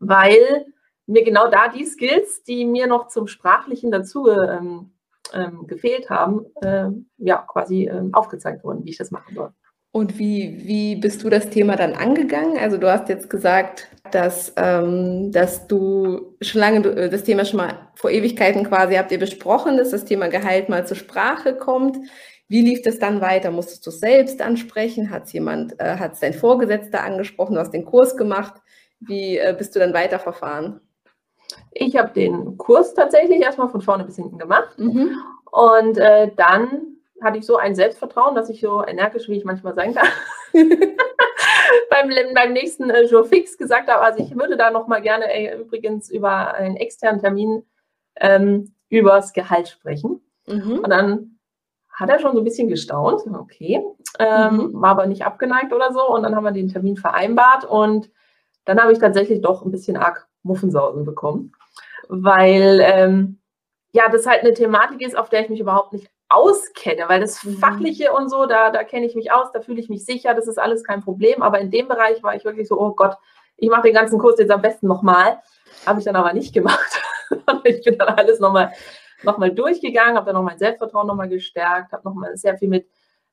weil 0.00 0.66
mir 1.06 1.24
genau 1.24 1.48
da 1.48 1.68
die 1.68 1.84
Skills, 1.84 2.42
die 2.44 2.64
mir 2.64 2.86
noch 2.86 3.08
zum 3.08 3.26
Sprachlichen 3.26 3.90
dazu 3.90 4.28
ähm, 4.30 4.92
ähm, 5.32 5.66
gefehlt 5.66 6.10
haben, 6.10 6.46
äh, 6.62 6.88
ja, 7.18 7.38
quasi 7.38 7.88
ähm, 7.88 8.14
aufgezeigt 8.14 8.64
wurden, 8.64 8.84
wie 8.84 8.90
ich 8.90 8.98
das 8.98 9.10
machen 9.10 9.34
soll. 9.34 9.50
Und 9.90 10.18
wie, 10.18 10.60
wie 10.64 10.96
bist 10.96 11.22
du 11.22 11.30
das 11.30 11.50
Thema 11.50 11.76
dann 11.76 11.94
angegangen? 11.94 12.58
Also 12.58 12.78
du 12.78 12.90
hast 12.90 13.08
jetzt 13.08 13.30
gesagt, 13.30 13.88
dass, 14.10 14.52
ähm, 14.56 15.32
dass 15.32 15.66
du 15.66 16.36
schon 16.40 16.60
lange 16.60 16.86
äh, 16.88 17.08
das 17.08 17.24
Thema 17.24 17.44
schon 17.44 17.58
mal 17.58 17.88
vor 17.94 18.10
Ewigkeiten 18.10 18.64
quasi 18.64 18.94
habt 18.94 19.12
ihr 19.12 19.18
besprochen, 19.18 19.76
dass 19.76 19.90
das 19.90 20.04
Thema 20.04 20.28
Gehalt 20.28 20.68
mal 20.68 20.86
zur 20.86 20.96
Sprache 20.96 21.54
kommt. 21.56 21.96
Wie 22.48 22.60
lief 22.60 22.82
das 22.82 22.98
dann 22.98 23.20
weiter? 23.20 23.50
Musstest 23.50 23.86
du 23.86 23.90
es 23.90 24.00
selbst 24.00 24.42
ansprechen? 24.42 25.10
Hat 25.10 25.24
es 25.24 25.32
jemand, 25.32 25.80
äh, 25.80 25.96
hat 25.96 26.22
dein 26.22 26.34
Vorgesetzter 26.34 27.02
angesprochen? 27.02 27.54
Du 27.54 27.60
hast 27.60 27.72
den 27.72 27.86
Kurs 27.86 28.16
gemacht. 28.16 28.54
Wie 29.00 29.38
äh, 29.38 29.54
bist 29.56 29.74
du 29.74 29.78
dann 29.78 29.94
weiterverfahren? 29.94 30.80
Ich 31.72 31.96
habe 31.96 32.12
den 32.12 32.56
Kurs 32.58 32.94
tatsächlich 32.94 33.40
erstmal 33.40 33.68
von 33.70 33.80
vorne 33.80 34.04
bis 34.04 34.16
hinten 34.16 34.38
gemacht. 34.38 34.78
Mhm. 34.78 35.16
Und 35.50 35.98
äh, 35.98 36.30
dann 36.36 36.98
hatte 37.22 37.38
ich 37.38 37.46
so 37.46 37.56
ein 37.56 37.74
Selbstvertrauen, 37.74 38.34
dass 38.34 38.50
ich 38.50 38.60
so 38.60 38.84
energisch, 38.84 39.28
wie 39.28 39.36
ich 39.36 39.44
manchmal 39.44 39.74
sein 39.74 39.94
kann, 39.94 40.08
beim, 41.90 42.10
beim 42.34 42.52
nächsten 42.52 42.90
äh, 42.90 43.02
Jour 43.04 43.24
fix 43.24 43.56
gesagt 43.56 43.88
habe, 43.88 44.02
also 44.02 44.22
ich 44.22 44.36
würde 44.36 44.56
da 44.56 44.70
nochmal 44.70 45.02
gerne 45.02 45.32
äh, 45.32 45.56
übrigens 45.56 46.10
über 46.10 46.54
einen 46.54 46.76
externen 46.76 47.20
Termin 47.20 47.64
ähm, 48.16 48.74
übers 48.88 49.32
Gehalt 49.32 49.68
sprechen. 49.68 50.20
Mhm. 50.46 50.80
Und 50.80 50.90
dann 50.90 51.38
hat 51.92 52.10
er 52.10 52.18
schon 52.18 52.32
so 52.32 52.40
ein 52.40 52.44
bisschen 52.44 52.68
gestaunt, 52.68 53.22
okay, 53.38 53.82
ähm, 54.18 54.56
mhm. 54.56 54.80
war 54.80 54.90
aber 54.90 55.06
nicht 55.06 55.24
abgeneigt 55.24 55.72
oder 55.72 55.92
so. 55.92 56.08
Und 56.08 56.22
dann 56.22 56.34
haben 56.34 56.44
wir 56.44 56.52
den 56.52 56.68
Termin 56.68 56.96
vereinbart 56.96 57.64
und 57.64 58.10
dann 58.64 58.80
habe 58.80 58.92
ich 58.92 58.98
tatsächlich 58.98 59.40
doch 59.40 59.64
ein 59.64 59.70
bisschen 59.70 59.96
arg 59.96 60.26
Muffensausen 60.42 61.04
bekommen, 61.04 61.52
weil 62.08 62.80
ähm, 62.82 63.38
ja, 63.92 64.08
das 64.08 64.26
halt 64.26 64.42
eine 64.42 64.54
Thematik 64.54 65.00
ist, 65.00 65.16
auf 65.16 65.28
der 65.28 65.42
ich 65.42 65.48
mich 65.48 65.60
überhaupt 65.60 65.92
nicht 65.92 66.10
auskenne, 66.34 67.04
weil 67.08 67.20
das 67.20 67.42
mhm. 67.44 67.58
Fachliche 67.58 68.12
und 68.12 68.28
so, 68.28 68.46
da, 68.46 68.70
da 68.70 68.84
kenne 68.84 69.06
ich 69.06 69.14
mich 69.14 69.32
aus, 69.32 69.52
da 69.52 69.60
fühle 69.60 69.80
ich 69.80 69.88
mich 69.88 70.04
sicher, 70.04 70.34
das 70.34 70.48
ist 70.48 70.58
alles 70.58 70.84
kein 70.84 71.02
Problem, 71.02 71.42
aber 71.42 71.60
in 71.60 71.70
dem 71.70 71.88
Bereich 71.88 72.22
war 72.22 72.34
ich 72.34 72.44
wirklich 72.44 72.68
so, 72.68 72.80
oh 72.80 72.94
Gott, 72.94 73.16
ich 73.56 73.70
mache 73.70 73.82
den 73.82 73.94
ganzen 73.94 74.18
Kurs 74.18 74.38
jetzt 74.38 74.50
am 74.50 74.62
besten 74.62 74.86
nochmal, 74.86 75.40
habe 75.86 75.98
ich 75.98 76.04
dann 76.04 76.16
aber 76.16 76.32
nicht 76.32 76.52
gemacht. 76.52 77.02
ich 77.64 77.84
bin 77.84 77.98
dann 77.98 78.14
alles 78.14 78.40
nochmal 78.40 78.72
noch 79.22 79.38
mal 79.38 79.50
durchgegangen, 79.50 80.16
habe 80.16 80.26
dann 80.26 80.34
noch 80.34 80.42
mein 80.42 80.58
Selbstvertrauen 80.58 81.06
nochmal 81.06 81.28
gestärkt, 81.28 81.92
habe 81.92 82.06
nochmal 82.06 82.36
sehr 82.36 82.58
viel 82.58 82.68
mit 82.68 82.86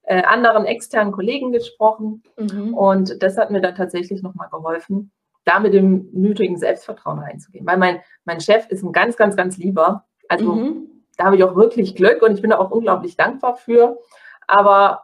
äh, 0.03 0.24
anderen 0.24 0.65
externen 0.65 1.12
Kollegen 1.12 1.51
gesprochen 1.51 2.24
mhm. 2.38 2.74
und 2.74 3.22
das 3.22 3.38
hat 3.38 3.51
mir 3.51 3.62
dann 3.62 3.75
tatsächlich 3.75 4.22
nochmal 4.22 4.50
geholfen, 4.50 5.12
da 5.43 5.60
mit 5.60 5.74
dem 5.74 6.10
nötigen 6.13 6.58
Selbstvertrauen 6.58 7.20
reinzugehen. 7.20 7.65
Weil 7.65 7.77
mein, 7.77 8.00
mein 8.25 8.41
Chef 8.41 8.67
ist 8.70 8.84
ein 8.84 8.91
ganz, 8.91 9.17
ganz, 9.17 9.36
ganz 9.36 9.58
lieber. 9.58 10.05
Also 10.29 10.53
mhm. 10.53 11.00
Da 11.22 11.28
habe 11.28 11.36
ich 11.36 11.44
auch 11.44 11.56
wirklich 11.56 11.96
Glück 11.96 12.24
und 12.24 12.34
ich 12.34 12.42
bin 12.42 12.50
da 12.50 12.58
auch 12.58 12.72
unglaublich 12.72 13.16
dankbar 13.16 13.56
für. 13.56 14.00
Aber 14.48 15.04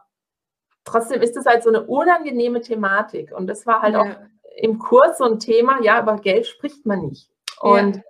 trotzdem 0.84 1.22
ist 1.22 1.36
es 1.36 1.46
halt 1.46 1.62
so 1.62 1.68
eine 1.68 1.84
unangenehme 1.84 2.60
Thematik. 2.60 3.30
Und 3.32 3.46
das 3.46 3.66
war 3.66 3.82
halt 3.82 3.94
ja. 3.94 4.02
auch 4.02 4.16
im 4.56 4.80
Kurs 4.80 5.18
so 5.18 5.24
ein 5.24 5.38
Thema, 5.38 5.80
ja, 5.80 6.02
über 6.02 6.16
Geld 6.16 6.48
spricht 6.48 6.86
man 6.86 7.06
nicht. 7.06 7.30
Und 7.60 7.96
ja. 7.96 8.02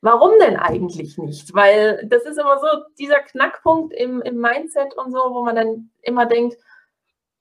warum 0.00 0.32
denn 0.38 0.56
eigentlich 0.56 1.18
nicht? 1.18 1.54
Weil 1.54 2.02
das 2.06 2.24
ist 2.24 2.38
immer 2.38 2.58
so 2.58 2.66
dieser 2.98 3.20
Knackpunkt 3.20 3.92
im, 3.92 4.22
im 4.22 4.40
Mindset 4.40 4.94
und 4.94 5.12
so, 5.12 5.18
wo 5.18 5.44
man 5.44 5.56
dann 5.56 5.90
immer 6.00 6.24
denkt, 6.24 6.56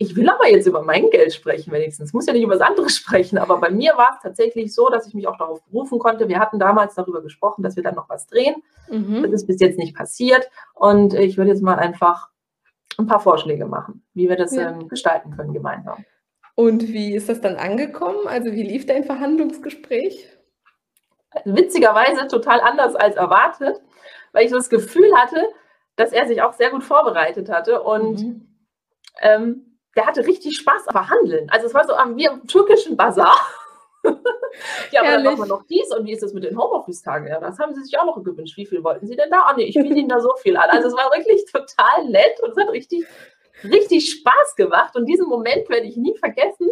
ich 0.01 0.15
will 0.15 0.27
aber 0.27 0.50
jetzt 0.50 0.65
über 0.65 0.81
mein 0.81 1.12
Geld 1.12 1.31
sprechen 1.31 1.72
wenigstens. 1.72 2.12
Muss 2.12 2.25
ja 2.25 2.34
nicht 2.34 2.41
über 2.41 2.55
das 2.58 2.67
andere 2.67 2.89
sprechen, 2.89 3.38
aber 3.38 3.60
bei 3.60 3.70
mir 3.70 3.96
war 3.98 4.15
es 4.15 4.24
tatsächlich 4.24 4.74
so, 4.74 4.89
dass 4.89 5.08
ich 5.08 5.13
mich 5.13 5.27
auch 5.27 5.38
darauf 5.38 5.63
berufen 5.65 6.00
konnte. 6.00 6.27
Wir 6.27 6.39
hatten 6.39 6.58
damals 6.58 6.96
darüber 6.96 7.22
gesprochen, 7.22 7.62
dass 7.62 7.75
wir 7.75 7.84
dann 7.84 7.93
noch 7.93 8.10
was 8.10 8.25
drehen. 8.25 8.55
Mhm. 8.89 9.22
Das 9.22 9.31
ist 9.31 9.46
bis 9.46 9.60
jetzt 9.60 9.77
nicht 9.77 9.96
passiert 9.96 10.50
und 10.74 11.13
ich 11.13 11.38
würde 11.38 11.51
jetzt 11.51 11.62
mal 11.62 11.77
einfach 11.77 12.29
ein 12.98 13.05
paar 13.05 13.20
Vorschläge 13.20 13.67
machen, 13.67 14.03
wie 14.15 14.27
wir 14.27 14.36
das 14.36 14.55
ja. 14.55 14.72
ähm, 14.72 14.88
gestalten 14.88 15.38
können 15.38 15.53
gemeinsam. 15.53 16.03
Und 16.55 16.88
wie 16.88 17.13
ist 17.13 17.29
das 17.29 17.39
dann 17.39 17.58
angekommen? 17.58 18.27
Also 18.27 18.51
wie 18.51 18.63
lief 18.63 18.88
dein 18.88 19.03
Verhandlungsgespräch? 19.03 20.27
Witzigerweise 21.46 22.27
total 22.27 22.60
anders 22.60 22.96
als 22.96 23.15
erwartet, 23.15 23.79
weil 24.34 24.46
ich 24.46 24.50
so 24.50 24.58
das 24.58 24.70
Gefühl 24.70 25.15
hatte, 25.15 25.48
dass 25.96 26.12
er 26.12 26.27
sich 26.27 26.41
auch 26.41 26.53
sehr 26.53 26.72
gut 26.72 26.84
vorbereitet 26.84 27.50
hatte 27.50 27.84
und 27.84 28.22
mhm. 28.22 28.48
ähm, 29.22 29.70
der 29.95 30.05
hatte 30.05 30.25
richtig 30.25 30.57
Spaß 30.57 30.88
am 30.88 30.93
Verhandeln. 30.93 31.50
Also 31.50 31.67
es 31.67 31.74
war 31.74 31.86
so 31.86 31.93
wie 32.15 32.27
am 32.27 32.48
türkischen 32.48 32.95
Bazar. 32.95 33.36
ja, 34.91 35.01
aber 35.01 35.12
dann 35.12 35.24
machen 35.24 35.39
wir 35.39 35.45
noch 35.45 35.63
dies 35.67 35.93
und 35.95 36.05
wie 36.05 36.13
ist 36.13 36.24
das 36.24 36.33
mit 36.33 36.43
den 36.43 36.57
Homeoffice-Tagen? 36.57 37.27
Ja, 37.27 37.39
das 37.39 37.60
haben 37.60 37.74
sie 37.74 37.83
sich 37.83 37.98
auch 38.00 38.05
noch 38.05 38.24
gewünscht. 38.24 38.57
Wie 38.57 38.65
viel 38.65 38.83
wollten 38.83 39.05
sie 39.05 39.15
denn 39.15 39.29
da? 39.29 39.41
Ah, 39.41 39.53
nee, 39.55 39.65
ich 39.65 39.75
biete 39.75 40.00
ihnen 40.00 40.10
da 40.10 40.19
so 40.19 40.33
viel 40.41 40.57
an. 40.57 40.69
Also 40.69 40.88
es 40.88 40.95
war 40.95 41.12
wirklich 41.12 41.45
total 41.45 42.10
nett 42.10 42.41
und 42.41 42.51
es 42.51 42.57
hat 42.57 42.71
richtig, 42.71 43.05
richtig 43.63 44.10
Spaß 44.10 44.55
gemacht. 44.55 44.95
Und 44.95 45.05
diesen 45.05 45.27
Moment 45.27 45.69
werde 45.69 45.86
ich 45.86 45.98
nie 45.98 46.17
vergessen, 46.17 46.69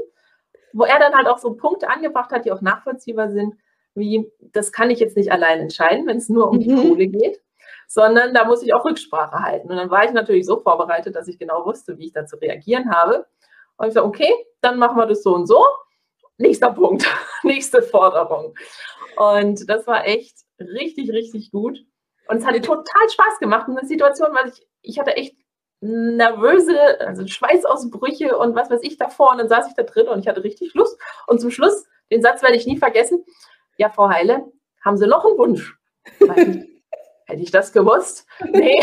wo 0.74 0.86
er 0.86 1.00
dann 1.00 1.14
halt 1.14 1.28
auch 1.28 1.38
so 1.38 1.54
Punkte 1.54 1.90
angebracht 1.90 2.32
hat, 2.32 2.46
die 2.46 2.52
auch 2.52 2.62
nachvollziehbar 2.62 3.30
sind, 3.30 3.56
wie, 3.96 4.32
das 4.40 4.72
kann 4.72 4.90
ich 4.90 5.00
jetzt 5.00 5.18
nicht 5.18 5.32
allein 5.32 5.60
entscheiden, 5.60 6.08
wenn 6.08 6.18
es 6.18 6.30
nur 6.30 6.50
um 6.50 6.60
die 6.60 6.70
mhm. 6.70 6.82
Kohle 6.82 7.08
geht 7.08 7.42
sondern 7.90 8.36
da 8.36 8.46
muss 8.46 8.62
ich 8.62 8.72
auch 8.74 8.86
Rücksprache 8.86 9.40
halten. 9.40 9.70
Und 9.70 9.76
dann 9.76 9.90
war 9.90 10.06
ich 10.06 10.12
natürlich 10.12 10.46
so 10.46 10.60
vorbereitet, 10.60 11.16
dass 11.16 11.28
ich 11.28 11.40
genau 11.40 11.66
wusste, 11.66 11.98
wie 11.98 12.06
ich 12.06 12.14
dazu 12.14 12.38
reagieren 12.38 12.94
habe. 12.94 13.26
Und 13.78 13.88
ich 13.88 13.94
sage, 13.96 14.06
okay, 14.06 14.32
dann 14.62 14.78
machen 14.78 14.96
wir 14.96 15.08
das 15.08 15.24
so 15.24 15.34
und 15.34 15.48
so. 15.48 15.66
Nächster 16.38 16.72
Punkt, 16.72 17.04
nächste 17.44 17.82
Forderung. 17.82 18.54
Und 19.18 19.68
das 19.68 19.88
war 19.88 20.06
echt 20.06 20.38
richtig, 20.60 21.12
richtig 21.12 21.52
gut. 21.52 21.80
Und 22.28 22.38
es 22.38 22.46
hat 22.46 22.64
total 22.64 23.10
Spaß 23.10 23.40
gemacht 23.40 23.68
in 23.68 23.76
der 23.76 23.86
Situation, 23.86 24.30
weil 24.34 24.50
ich, 24.50 24.68
ich 24.84 25.00
hatte 25.00 25.18
echt 25.18 25.36
nervöse, 25.82 27.00
also 27.00 27.26
Schweißausbrüche 27.26 28.38
und 28.38 28.56
was 28.56 28.70
weiß 28.70 28.82
ich 28.84 28.98
davor. 28.98 29.32
Und 29.32 29.40
dann 29.40 29.50
saß 29.50 29.68
ich 29.68 29.74
da 29.74 29.82
drin 29.82 30.08
und 30.08 30.20
ich 30.20 30.28
hatte 30.28 30.44
richtig 30.44 30.76
Lust. 30.76 31.02
Und 31.26 31.42
zum 31.42 31.50
Schluss, 31.50 31.88
den 32.12 32.22
Satz 32.22 32.44
werde 32.44 32.56
ich 32.56 32.68
nie 32.68 32.78
vergessen. 32.78 33.26
Ja, 33.78 33.90
Frau 33.90 34.10
Heile, 34.10 34.46
haben 34.86 34.98
Sie 34.98 35.08
noch 35.08 35.26
einen 35.26 35.40
Wunsch? 35.40 35.76
Hätte 37.30 37.44
ich 37.44 37.52
das 37.52 37.72
gewusst? 37.72 38.26
Nee. 38.52 38.82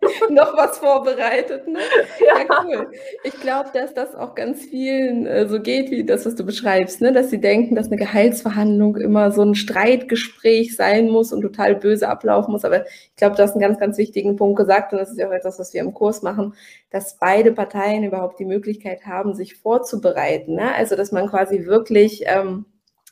noch 0.30 0.56
was 0.56 0.78
vorbereitet, 0.78 1.66
ne? 1.66 1.80
Ja, 2.20 2.38
ja 2.38 2.64
cool. 2.64 2.92
Ich 3.24 3.34
glaube, 3.40 3.70
dass 3.74 3.92
das 3.94 4.14
auch 4.14 4.36
ganz 4.36 4.64
vielen 4.64 5.26
äh, 5.26 5.48
so 5.48 5.60
geht, 5.60 5.90
wie 5.90 6.04
das, 6.04 6.24
was 6.24 6.36
du 6.36 6.44
beschreibst, 6.44 7.00
ne? 7.00 7.12
Dass 7.12 7.30
sie 7.30 7.40
denken, 7.40 7.74
dass 7.74 7.88
eine 7.88 7.96
Gehaltsverhandlung 7.96 8.96
immer 8.96 9.32
so 9.32 9.42
ein 9.42 9.56
Streitgespräch 9.56 10.76
sein 10.76 11.10
muss 11.10 11.32
und 11.32 11.42
total 11.42 11.74
böse 11.74 12.08
ablaufen 12.08 12.52
muss. 12.52 12.64
Aber 12.64 12.86
ich 12.86 13.16
glaube, 13.16 13.34
du 13.34 13.42
hast 13.42 13.52
einen 13.54 13.62
ganz, 13.62 13.80
ganz 13.80 13.98
wichtigen 13.98 14.36
Punkt 14.36 14.56
gesagt 14.56 14.92
und 14.92 15.00
das 15.00 15.10
ist 15.10 15.18
ja 15.18 15.26
auch 15.26 15.32
etwas, 15.32 15.58
was 15.58 15.74
wir 15.74 15.80
im 15.80 15.94
Kurs 15.94 16.22
machen, 16.22 16.54
dass 16.90 17.18
beide 17.18 17.50
Parteien 17.50 18.04
überhaupt 18.04 18.38
die 18.38 18.44
Möglichkeit 18.44 19.04
haben, 19.04 19.34
sich 19.34 19.56
vorzubereiten. 19.56 20.54
Ne? 20.54 20.72
Also, 20.76 20.94
dass 20.94 21.10
man 21.10 21.28
quasi 21.28 21.66
wirklich 21.66 22.22
ähm, 22.26 22.66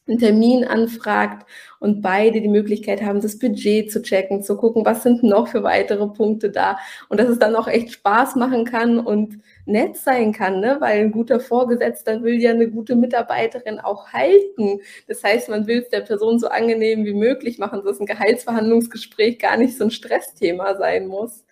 einen 0.07 0.19
Termin 0.19 0.65
anfragt 0.65 1.47
und 1.83 2.01
beide 2.01 2.41
die 2.41 2.49
Möglichkeit 2.49 3.03
haben, 3.03 3.21
das 3.21 3.41
Budget 3.41 3.91
zu 3.91 4.03
checken, 4.03 4.43
zu 4.43 4.57
gucken, 4.57 4.85
was 4.85 5.03
sind 5.03 5.25
noch 5.25 5.49
für 5.49 5.65
weitere 5.65 6.07
Punkte 6.07 6.49
da 6.49 6.79
und 7.09 7.19
dass 7.19 7.29
es 7.29 7.41
dann 7.41 7.57
auch 7.57 7.67
echt 7.67 7.93
Spaß 7.93 8.37
machen 8.37 8.65
kann 8.65 9.01
und 9.01 9.41
nett 9.67 9.97
sein 9.97 10.33
kann, 10.33 10.61
ne? 10.61 10.77
weil 10.79 11.01
ein 11.01 11.11
guter 11.11 11.41
Vorgesetzter 11.41 12.23
will 12.23 12.41
ja 12.41 12.51
eine 12.51 12.69
gute 12.69 12.95
Mitarbeiterin 12.95 13.81
auch 13.81 14.13
halten. 14.13 14.81
Das 15.09 15.25
heißt, 15.25 15.49
man 15.49 15.67
will 15.67 15.81
es 15.81 15.89
der 15.89 16.03
Person 16.03 16.39
so 16.39 16.49
angenehm 16.49 17.05
wie 17.05 17.15
möglich 17.15 17.59
machen, 17.59 17.83
dass 17.85 17.99
ein 17.99 18.07
Gehaltsverhandlungsgespräch 18.07 19.41
gar 19.41 19.57
nicht 19.57 19.77
so 19.77 19.85
ein 19.85 19.91
Stressthema 19.91 20.77
sein 20.77 21.09
muss. 21.09 21.45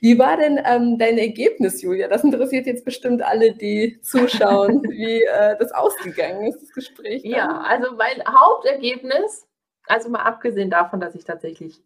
Wie 0.00 0.18
war 0.18 0.36
denn 0.38 0.58
ähm, 0.64 0.98
dein 0.98 1.18
Ergebnis, 1.18 1.82
Julia? 1.82 2.08
Das 2.08 2.24
interessiert 2.24 2.66
jetzt 2.66 2.86
bestimmt 2.86 3.22
alle, 3.22 3.52
die 3.52 4.00
zuschauen, 4.00 4.82
wie 4.88 5.22
äh, 5.22 5.56
das 5.58 5.72
ausgegangen 5.72 6.46
ist, 6.46 6.62
das 6.62 6.72
Gespräch. 6.72 7.22
Dann. 7.22 7.32
Ja, 7.32 7.64
also 7.66 7.94
mein 7.96 8.24
Hauptergebnis, 8.26 9.46
also 9.86 10.08
mal 10.08 10.22
abgesehen 10.22 10.70
davon, 10.70 11.00
dass 11.00 11.14
ich 11.14 11.24
tatsächlich 11.24 11.82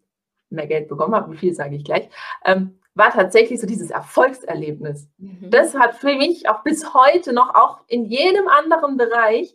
mehr 0.49 0.67
Geld 0.67 0.87
bekommen 0.87 1.15
habe, 1.15 1.31
wie 1.31 1.37
viel 1.37 1.53
sage 1.53 1.75
ich 1.75 1.83
gleich, 1.83 2.09
ähm, 2.45 2.79
war 2.95 3.11
tatsächlich 3.11 3.61
so 3.61 3.67
dieses 3.67 3.91
Erfolgserlebnis. 3.91 5.07
Mhm. 5.17 5.49
Das 5.49 5.75
hat 5.75 5.95
für 5.95 6.15
mich 6.15 6.49
auch 6.49 6.63
bis 6.63 6.93
heute 6.93 7.33
noch, 7.33 7.55
auch 7.55 7.81
in 7.87 8.05
jedem 8.05 8.47
anderen 8.47 8.97
Bereich, 8.97 9.53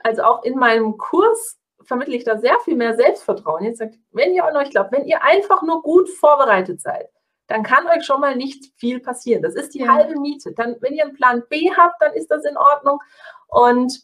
also 0.00 0.22
auch 0.22 0.44
in 0.44 0.58
meinem 0.58 0.96
Kurs, 0.98 1.58
vermittle 1.82 2.16
ich 2.16 2.24
da 2.24 2.38
sehr 2.38 2.58
viel 2.64 2.76
mehr 2.76 2.94
Selbstvertrauen. 2.94 3.64
Jetzt 3.64 3.78
sagt, 3.78 3.96
wenn 4.12 4.32
ihr 4.32 4.44
an 4.44 4.56
euch 4.56 4.70
glaubt, 4.70 4.92
wenn 4.92 5.04
ihr 5.04 5.22
einfach 5.22 5.62
nur 5.62 5.82
gut 5.82 6.08
vorbereitet 6.08 6.80
seid, 6.80 7.08
dann 7.46 7.62
kann 7.62 7.86
euch 7.88 8.04
schon 8.04 8.20
mal 8.20 8.36
nicht 8.36 8.72
viel 8.76 9.00
passieren. 9.00 9.42
Das 9.42 9.54
ist 9.54 9.74
die 9.74 9.80
ja. 9.80 9.92
halbe 9.92 10.18
Miete. 10.18 10.52
Dann, 10.52 10.76
wenn 10.80 10.94
ihr 10.94 11.04
einen 11.04 11.14
Plan 11.14 11.42
B 11.50 11.70
habt, 11.76 12.00
dann 12.00 12.14
ist 12.14 12.30
das 12.30 12.44
in 12.44 12.56
Ordnung. 12.56 13.00
Und 13.48 14.02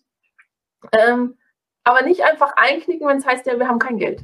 ähm, 0.93 1.39
aber 1.85 2.03
nicht 2.03 2.25
einfach 2.25 2.53
einknicken, 2.57 3.07
wenn 3.07 3.19
es 3.19 3.27
heißt, 3.27 3.47
ja, 3.47 3.59
wir 3.59 3.69
haben 3.69 3.79
kein 3.79 3.99
Geld. 3.99 4.23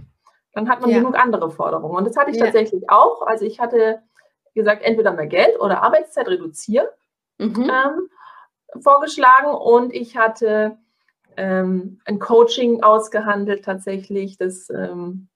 Dann 0.52 0.68
hat 0.68 0.80
man 0.80 0.90
ja. 0.90 0.98
genug 0.98 1.18
andere 1.18 1.50
Forderungen. 1.50 1.96
Und 1.96 2.06
das 2.06 2.16
hatte 2.16 2.30
ich 2.30 2.38
ja. 2.38 2.44
tatsächlich 2.44 2.88
auch. 2.88 3.22
Also 3.22 3.44
ich 3.44 3.60
hatte 3.60 4.02
gesagt, 4.54 4.82
entweder 4.82 5.12
mehr 5.12 5.26
Geld 5.26 5.60
oder 5.60 5.82
Arbeitszeit 5.82 6.28
reduzieren 6.28 6.86
mhm. 7.38 7.70
ähm, 7.70 8.82
vorgeschlagen 8.82 9.54
und 9.54 9.94
ich 9.94 10.16
hatte 10.16 10.78
ähm, 11.36 12.00
ein 12.06 12.18
Coaching 12.18 12.82
ausgehandelt 12.82 13.64
tatsächlich, 13.64 14.38
das 14.38 14.70
ähm, 14.70 15.28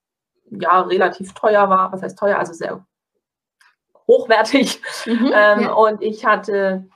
ja 0.51 0.81
relativ 0.81 1.35
teuer 1.35 1.69
war. 1.69 1.93
Was 1.93 2.03
heißt 2.03 2.19
teuer? 2.19 2.39
Also 2.39 2.55
sehr 2.55 2.85
hochwertig. 4.09 4.81
Mhm, 5.07 5.33
ähm, 5.35 5.61
ja. 5.61 5.73
Und 5.73 6.03
ich 6.03 6.25
hatte 6.25 6.89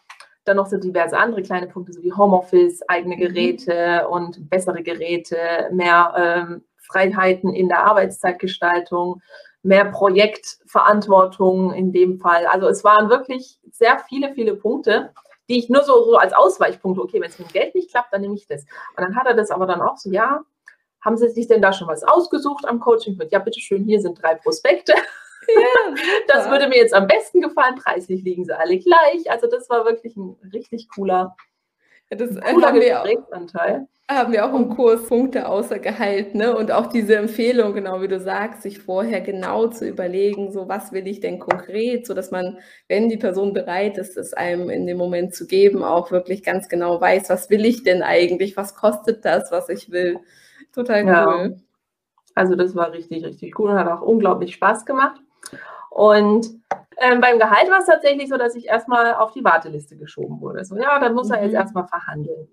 dann 0.45 0.57
noch 0.57 0.67
so 0.67 0.77
diverse 0.77 1.17
andere 1.17 1.43
kleine 1.43 1.67
Punkte, 1.67 1.93
so 1.93 2.03
wie 2.03 2.13
Homeoffice, 2.13 2.83
eigene 2.89 3.17
mhm. 3.17 3.21
Geräte 3.21 4.09
und 4.09 4.51
bessere 4.51 4.83
Geräte, 4.83 5.37
mehr 5.73 6.15
ähm, 6.17 6.65
Freiheiten 6.79 7.55
in 7.55 7.69
der 7.69 7.85
Arbeitszeitgestaltung, 7.87 9.23
mehr 9.63 9.87
Projektverantwortung 9.87 11.73
in 11.73 11.93
dem 11.93 12.21
Fall. 12.21 12.47
Also 12.47 12.69
es 12.69 12.85
waren 12.85 13.09
wirklich 13.09 13.59
sehr 13.71 13.99
viele, 14.09 14.35
viele 14.35 14.55
Punkte, 14.55 15.11
die 15.49 15.59
ich 15.59 15.69
nur 15.69 15.83
so, 15.83 16.05
so 16.05 16.17
als 16.17 16.33
Ausweichpunkte, 16.33 17.03
okay, 17.03 17.21
wenn 17.21 17.31
es 17.31 17.39
mit 17.39 17.49
dem 17.49 17.53
Geld 17.53 17.75
nicht 17.75 17.91
klappt, 17.91 18.13
dann 18.13 18.21
nehme 18.21 18.35
ich 18.35 18.47
das. 18.47 18.63
Und 18.97 19.03
dann 19.03 19.17
hat 19.17 19.27
er 19.27 19.35
das 19.35 19.51
aber 19.51 19.67
dann 19.67 19.81
auch 19.81 19.97
so, 19.97 20.11
ja, 20.11 20.41
haben 21.01 21.17
Sie 21.17 21.29
sich 21.29 21.47
denn 21.47 21.61
da 21.61 21.73
schon 21.73 21.89
was 21.89 22.03
ausgesucht 22.03 22.67
am 22.67 22.81
Coaching? 22.81 23.19
Ja, 23.31 23.39
bitteschön, 23.39 23.85
hier 23.85 24.01
sind 24.01 24.23
drei 24.23 24.35
Prospekte. 24.37 24.95
Ja, 25.49 25.95
das 26.29 26.51
würde 26.51 26.69
mir 26.69 26.79
jetzt 26.79 26.95
am 26.95 27.07
besten 27.07 27.41
gefallen. 27.41 27.77
Preislich 27.77 28.23
liegen 28.23 28.45
sie 28.45 28.57
alle 28.57 28.79
gleich. 28.79 29.31
Also 29.31 29.47
das 29.47 29.69
war 29.71 29.85
wirklich 29.85 30.17
ein 30.17 30.37
richtig 30.53 30.89
cooler, 30.89 31.37
das 32.11 32.31
cooler 32.41 32.69
haben 32.69 32.81
wir 32.81 33.03
Gesprächsanteil 33.03 33.89
haben 34.11 34.33
wir 34.33 34.45
auch 34.45 34.55
im 34.55 34.69
Kurs 34.69 35.07
Punkte 35.07 35.49
außer 35.49 35.79
Gehalt, 35.79 36.35
ne? 36.35 36.55
Und 36.55 36.71
auch 36.71 36.89
diese 36.89 37.17
Empfehlung, 37.17 37.73
genau 37.73 38.03
wie 38.03 38.09
du 38.09 38.21
sagst, 38.21 38.63
sich 38.63 38.79
vorher 38.79 39.23
genau 39.23 39.69
zu 39.69 39.89
überlegen, 39.89 40.53
so 40.53 40.69
was 40.69 40.93
will 40.93 41.07
ich 41.07 41.21
denn 41.21 41.39
konkret, 41.39 42.07
so 42.07 42.13
dass 42.13 42.31
man, 42.31 42.59
wenn 42.87 43.09
die 43.09 43.17
Person 43.17 43.55
bereit 43.55 43.97
ist, 43.97 44.19
es 44.19 44.35
einem 44.35 44.69
in 44.69 44.87
dem 44.87 44.99
Moment 44.99 45.35
zu 45.35 45.47
geben, 45.47 45.83
auch 45.83 46.11
wirklich 46.11 46.43
ganz 46.43 46.69
genau 46.69 47.01
weiß, 47.01 47.31
was 47.31 47.49
will 47.49 47.65
ich 47.65 47.83
denn 47.83 48.03
eigentlich, 48.03 48.59
was 48.59 48.75
kostet 48.75 49.25
das, 49.25 49.51
was 49.51 49.71
ich 49.71 49.91
will. 49.91 50.19
Total 50.73 51.03
cool. 51.05 51.09
Ja. 51.09 51.51
Also 52.35 52.57
das 52.57 52.77
war 52.77 52.93
richtig, 52.93 53.25
richtig 53.25 53.59
cool 53.59 53.71
und 53.71 53.79
hat 53.79 53.89
auch 53.89 54.03
unglaublich 54.03 54.55
Spaß 54.55 54.85
gemacht. 54.85 55.19
Und 55.95 56.49
ähm, 56.97 57.21
beim 57.21 57.39
Gehalt 57.39 57.71
war 57.71 57.79
es 57.79 57.87
tatsächlich 57.87 58.29
so, 58.29 58.37
dass 58.37 58.57
ich 58.57 58.67
erstmal 58.67 59.15
auf 59.15 59.31
die 59.31 59.45
Warteliste 59.45 59.97
geschoben 59.97 60.41
wurde. 60.41 60.65
So, 60.65 60.77
ja, 60.77 60.99
dann 60.99 61.15
muss 61.15 61.31
er 61.31 61.41
jetzt 61.41 61.53
mhm. 61.53 61.59
erstmal 61.59 61.87
verhandeln. 61.87 62.49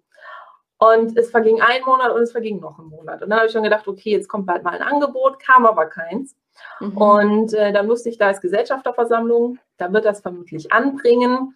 Und 0.77 1.17
es 1.17 1.31
verging 1.31 1.59
ein 1.59 1.81
Monat 1.83 2.11
und 2.11 2.21
es 2.21 2.31
verging 2.31 2.59
noch 2.59 2.77
ein 2.77 2.85
Monat. 2.85 3.23
Und 3.23 3.31
dann 3.31 3.39
habe 3.39 3.47
ich 3.47 3.51
schon 3.51 3.63
gedacht, 3.63 3.87
okay, 3.87 4.11
jetzt 4.11 4.27
kommt 4.27 4.45
bald 4.45 4.63
mal 4.63 4.75
ein 4.75 4.83
Angebot, 4.83 5.39
kam 5.39 5.65
aber 5.65 5.87
keins. 5.87 6.35
Mhm. 6.79 6.97
Und 6.97 7.53
äh, 7.55 7.73
dann 7.73 7.89
wusste 7.89 8.09
ich, 8.09 8.19
da 8.19 8.29
ist 8.29 8.41
Gesellschafterversammlung, 8.41 9.57
da 9.77 9.91
wird 9.91 10.05
das 10.05 10.21
vermutlich 10.21 10.71
anbringen, 10.71 11.55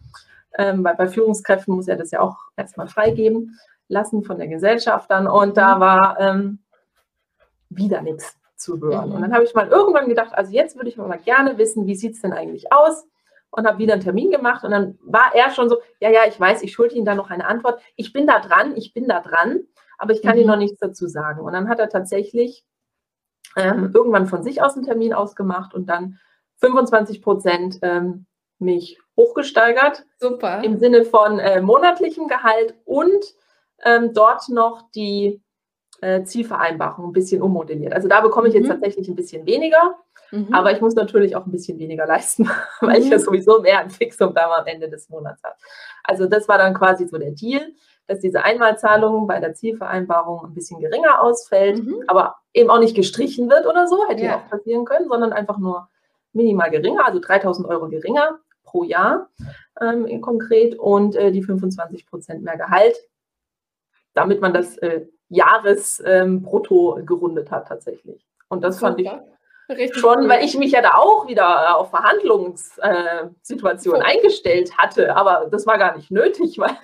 ähm, 0.57 0.83
weil 0.83 0.95
bei 0.95 1.07
Führungskräften 1.07 1.75
muss 1.75 1.87
er 1.87 1.97
das 1.97 2.09
ja 2.09 2.19
auch 2.19 2.37
erstmal 2.57 2.87
freigeben 2.87 3.59
lassen 3.89 4.23
von 4.23 4.39
der 4.39 4.47
Gesellschaft 4.47 5.11
dann. 5.11 5.27
Und 5.27 5.55
da 5.55 5.75
mhm. 5.75 5.79
war 5.79 6.19
ähm, 6.19 6.59
wieder 7.69 8.01
nichts 8.01 8.35
zu 8.55 8.79
hören. 8.79 9.09
Mhm. 9.09 9.15
Und 9.15 9.21
dann 9.21 9.33
habe 9.33 9.43
ich 9.43 9.53
mal 9.53 9.67
irgendwann 9.67 10.07
gedacht, 10.07 10.33
also 10.33 10.51
jetzt 10.51 10.75
würde 10.75 10.89
ich 10.89 10.97
mal 10.97 11.17
gerne 11.17 11.57
wissen, 11.57 11.87
wie 11.87 11.95
sieht 11.95 12.13
es 12.13 12.21
denn 12.21 12.33
eigentlich 12.33 12.71
aus? 12.71 13.05
und 13.55 13.65
habe 13.65 13.77
wieder 13.77 13.93
einen 13.93 14.01
Termin 14.03 14.31
gemacht 14.31 14.63
und 14.63 14.71
dann 14.71 14.99
war 15.01 15.33
er 15.33 15.49
schon 15.51 15.69
so, 15.69 15.77
ja, 15.99 16.09
ja, 16.09 16.21
ich 16.27 16.39
weiß, 16.39 16.61
ich 16.61 16.73
schulde 16.73 16.95
Ihnen 16.95 17.05
da 17.05 17.15
noch 17.15 17.29
eine 17.29 17.47
Antwort. 17.47 17.81
Ich 17.95 18.11
bin 18.11 18.27
da 18.27 18.39
dran, 18.39 18.75
ich 18.75 18.93
bin 18.93 19.07
da 19.07 19.21
dran, 19.21 19.61
aber 19.97 20.13
ich 20.13 20.21
kann 20.21 20.33
mhm. 20.33 20.41
Ihnen 20.41 20.49
noch 20.49 20.57
nichts 20.57 20.79
dazu 20.79 21.07
sagen. 21.07 21.41
Und 21.41 21.53
dann 21.53 21.69
hat 21.69 21.79
er 21.79 21.89
tatsächlich 21.89 22.65
ähm, 23.55 23.91
irgendwann 23.93 24.27
von 24.27 24.43
sich 24.43 24.61
aus 24.61 24.75
einen 24.75 24.85
Termin 24.85 25.13
ausgemacht 25.13 25.73
und 25.73 25.87
dann 25.87 26.19
25 26.57 27.21
Prozent 27.21 27.79
ähm, 27.81 28.25
mich 28.59 28.99
hochgesteigert. 29.15 30.05
Super. 30.19 30.63
Im 30.63 30.77
Sinne 30.77 31.05
von 31.05 31.39
äh, 31.39 31.61
monatlichem 31.61 32.27
Gehalt 32.27 32.75
und 32.83 33.23
ähm, 33.83 34.13
dort 34.13 34.49
noch 34.49 34.89
die 34.91 35.41
äh, 36.05 36.23
Zielvereinbarung 36.23 37.07
ein 37.07 37.13
bisschen 37.13 37.41
ummodelliert. 37.41 37.93
Also 37.93 38.07
da 38.07 38.21
bekomme 38.21 38.47
ich 38.47 38.53
jetzt 38.53 38.65
mhm. 38.65 38.73
tatsächlich 38.73 39.07
ein 39.07 39.15
bisschen 39.15 39.45
weniger, 39.47 39.95
mhm. 40.31 40.53
aber 40.53 40.71
ich 40.71 40.79
muss 40.79 40.93
natürlich 40.93 41.35
auch 41.35 41.45
ein 41.45 41.51
bisschen 41.51 41.79
weniger 41.79 42.05
leisten, 42.05 42.47
weil 42.81 42.99
mhm. 42.99 43.05
ich 43.05 43.09
ja 43.09 43.17
sowieso 43.17 43.61
mehr 43.61 43.81
an 43.81 43.89
Fixum 43.89 44.33
dann 44.35 44.51
am 44.51 44.67
Ende 44.67 44.87
des 44.87 45.09
Monats 45.09 45.43
habe. 45.43 45.55
Also 46.03 46.27
das 46.27 46.47
war 46.47 46.59
dann 46.59 46.75
quasi 46.75 47.07
so 47.07 47.17
der 47.17 47.31
Deal, 47.31 47.73
dass 48.05 48.19
diese 48.19 48.43
Einmalzahlung 48.43 49.25
bei 49.25 49.39
der 49.39 49.55
Zielvereinbarung 49.55 50.45
ein 50.45 50.53
bisschen 50.53 50.79
geringer 50.79 51.23
ausfällt, 51.23 51.83
mhm. 51.83 52.03
aber 52.05 52.35
eben 52.53 52.69
auch 52.69 52.79
nicht 52.79 52.95
gestrichen 52.95 53.49
wird 53.49 53.65
oder 53.65 53.87
so, 53.87 54.07
hätte 54.07 54.25
ja 54.25 54.37
auch 54.37 54.47
passieren 54.47 54.85
können, 54.85 55.07
sondern 55.09 55.33
einfach 55.33 55.57
nur 55.57 55.87
minimal 56.33 56.69
geringer, 56.69 57.07
also 57.07 57.19
3000 57.19 57.67
Euro 57.67 57.87
geringer 57.87 58.37
pro 58.63 58.83
Jahr 58.83 59.29
ähm, 59.81 60.21
konkret 60.21 60.77
und 60.77 61.15
äh, 61.15 61.31
die 61.31 61.41
25 61.41 62.05
Prozent 62.05 62.43
mehr 62.43 62.57
Gehalt, 62.57 62.95
damit 64.13 64.39
man 64.39 64.53
das 64.53 64.77
äh, 64.77 65.07
Jahresbrutto 65.29 66.97
ähm, 66.97 67.05
gerundet 67.05 67.51
hat 67.51 67.67
tatsächlich. 67.67 68.25
Und 68.47 68.63
das 68.63 68.77
Super. 68.77 68.87
fand 68.87 69.01
ich 69.01 69.11
Richtig 69.67 69.99
schon, 69.99 70.19
cool. 70.19 70.29
weil 70.29 70.45
ich 70.45 70.55
mich 70.57 70.71
ja 70.71 70.81
da 70.81 70.93
auch 70.95 71.27
wieder 71.27 71.43
äh, 71.43 71.73
auf 71.73 71.89
Verhandlungssituationen 71.89 74.01
äh, 74.01 74.05
eingestellt 74.05 74.77
hatte, 74.77 75.13
aber 75.15 75.47
das 75.49 75.65
war 75.65 75.79
gar 75.79 75.95
nicht 75.95 76.11
nötig, 76.11 76.57
weil 76.59 76.77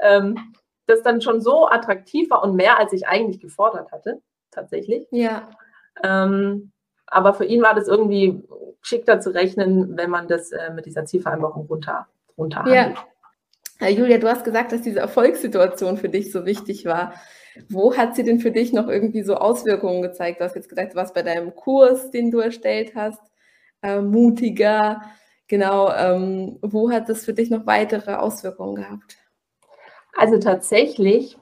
ähm, 0.00 0.54
das 0.86 1.02
dann 1.02 1.20
schon 1.20 1.40
so 1.40 1.66
attraktiv 1.66 2.30
war 2.30 2.44
und 2.44 2.54
mehr, 2.54 2.78
als 2.78 2.92
ich 2.92 3.08
eigentlich 3.08 3.40
gefordert 3.40 3.90
hatte, 3.90 4.22
tatsächlich. 4.52 5.08
Ja. 5.10 5.48
Ähm, 6.04 6.70
aber 7.06 7.34
für 7.34 7.44
ihn 7.44 7.62
war 7.62 7.74
das 7.74 7.88
irgendwie 7.88 8.44
geschickter 8.80 9.18
zu 9.20 9.30
rechnen, 9.30 9.96
wenn 9.96 10.10
man 10.10 10.28
das 10.28 10.52
äh, 10.52 10.70
mit 10.72 10.86
dieser 10.86 11.04
Zielvereinbarung 11.04 11.66
runter, 11.66 12.06
runter 12.38 12.64
Ja. 12.68 12.94
Julia, 13.80 14.18
du 14.18 14.28
hast 14.28 14.44
gesagt, 14.44 14.72
dass 14.72 14.82
diese 14.82 15.00
Erfolgssituation 15.00 15.98
für 15.98 16.08
dich 16.08 16.32
so 16.32 16.46
wichtig 16.46 16.84
war. 16.86 17.14
Wo 17.68 17.96
hat 17.96 18.16
sie 18.16 18.24
denn 18.24 18.40
für 18.40 18.50
dich 18.50 18.72
noch 18.72 18.88
irgendwie 18.88 19.22
so 19.22 19.36
Auswirkungen 19.36 20.02
gezeigt? 20.02 20.40
Du 20.40 20.44
hast 20.44 20.56
jetzt 20.56 20.68
gesagt, 20.68 20.92
du 20.92 20.96
warst 20.96 21.14
bei 21.14 21.22
deinem 21.22 21.54
Kurs, 21.54 22.10
den 22.10 22.30
du 22.30 22.38
erstellt 22.38 22.94
hast, 22.94 23.20
äh, 23.82 24.00
mutiger. 24.00 25.02
Genau, 25.48 25.90
ähm, 25.92 26.58
wo 26.62 26.90
hat 26.90 27.08
das 27.08 27.24
für 27.24 27.34
dich 27.34 27.50
noch 27.50 27.66
weitere 27.66 28.14
Auswirkungen 28.14 28.76
gehabt? 28.76 29.16
Also 30.16 30.38
tatsächlich 30.38 31.38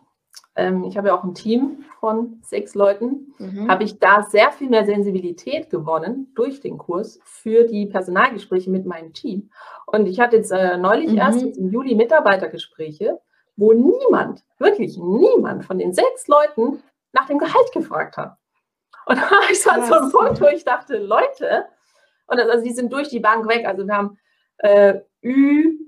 ähm, 0.56 0.84
ich 0.84 0.96
habe 0.96 1.08
ja 1.08 1.18
auch 1.18 1.24
ein 1.24 1.34
Team 1.34 1.84
von 2.04 2.38
sechs 2.42 2.74
Leuten, 2.74 3.34
mhm. 3.38 3.70
habe 3.70 3.82
ich 3.82 3.98
da 3.98 4.24
sehr 4.24 4.52
viel 4.52 4.68
mehr 4.68 4.84
Sensibilität 4.84 5.70
gewonnen 5.70 6.30
durch 6.34 6.60
den 6.60 6.76
Kurs 6.76 7.18
für 7.24 7.64
die 7.64 7.86
Personalgespräche 7.86 8.70
mit 8.70 8.84
meinem 8.84 9.14
Team. 9.14 9.48
Und 9.86 10.04
ich 10.04 10.20
hatte 10.20 10.36
jetzt 10.36 10.52
äh, 10.52 10.76
neulich 10.76 11.12
mhm. 11.12 11.16
erst 11.16 11.40
jetzt 11.40 11.56
im 11.56 11.70
Juli 11.70 11.94
Mitarbeitergespräche, 11.94 13.18
wo 13.56 13.72
niemand, 13.72 14.44
wirklich 14.58 14.98
niemand 14.98 15.64
von 15.64 15.78
den 15.78 15.94
sechs 15.94 16.28
Leuten 16.28 16.82
nach 17.14 17.26
dem 17.26 17.38
Gehalt 17.38 17.72
gefragt 17.72 18.18
hat. 18.18 18.36
Und 19.06 19.16
da 19.16 19.22
war 19.22 19.50
ich 19.50 19.62
so 19.62 19.70
an 19.70 19.86
so 19.86 19.94
einem 19.94 20.12
Punkt, 20.12 20.42
wo 20.42 20.48
ich 20.48 20.62
dachte, 20.62 20.98
Leute, 20.98 21.64
und 22.26 22.38
das, 22.38 22.50
also 22.50 22.64
die 22.64 22.74
sind 22.74 22.92
durch 22.92 23.08
die 23.08 23.20
Bank 23.20 23.48
weg. 23.48 23.64
Also 23.66 23.86
wir 23.86 23.96
haben 23.96 24.18
äh, 24.58 25.00
Ü, 25.22 25.78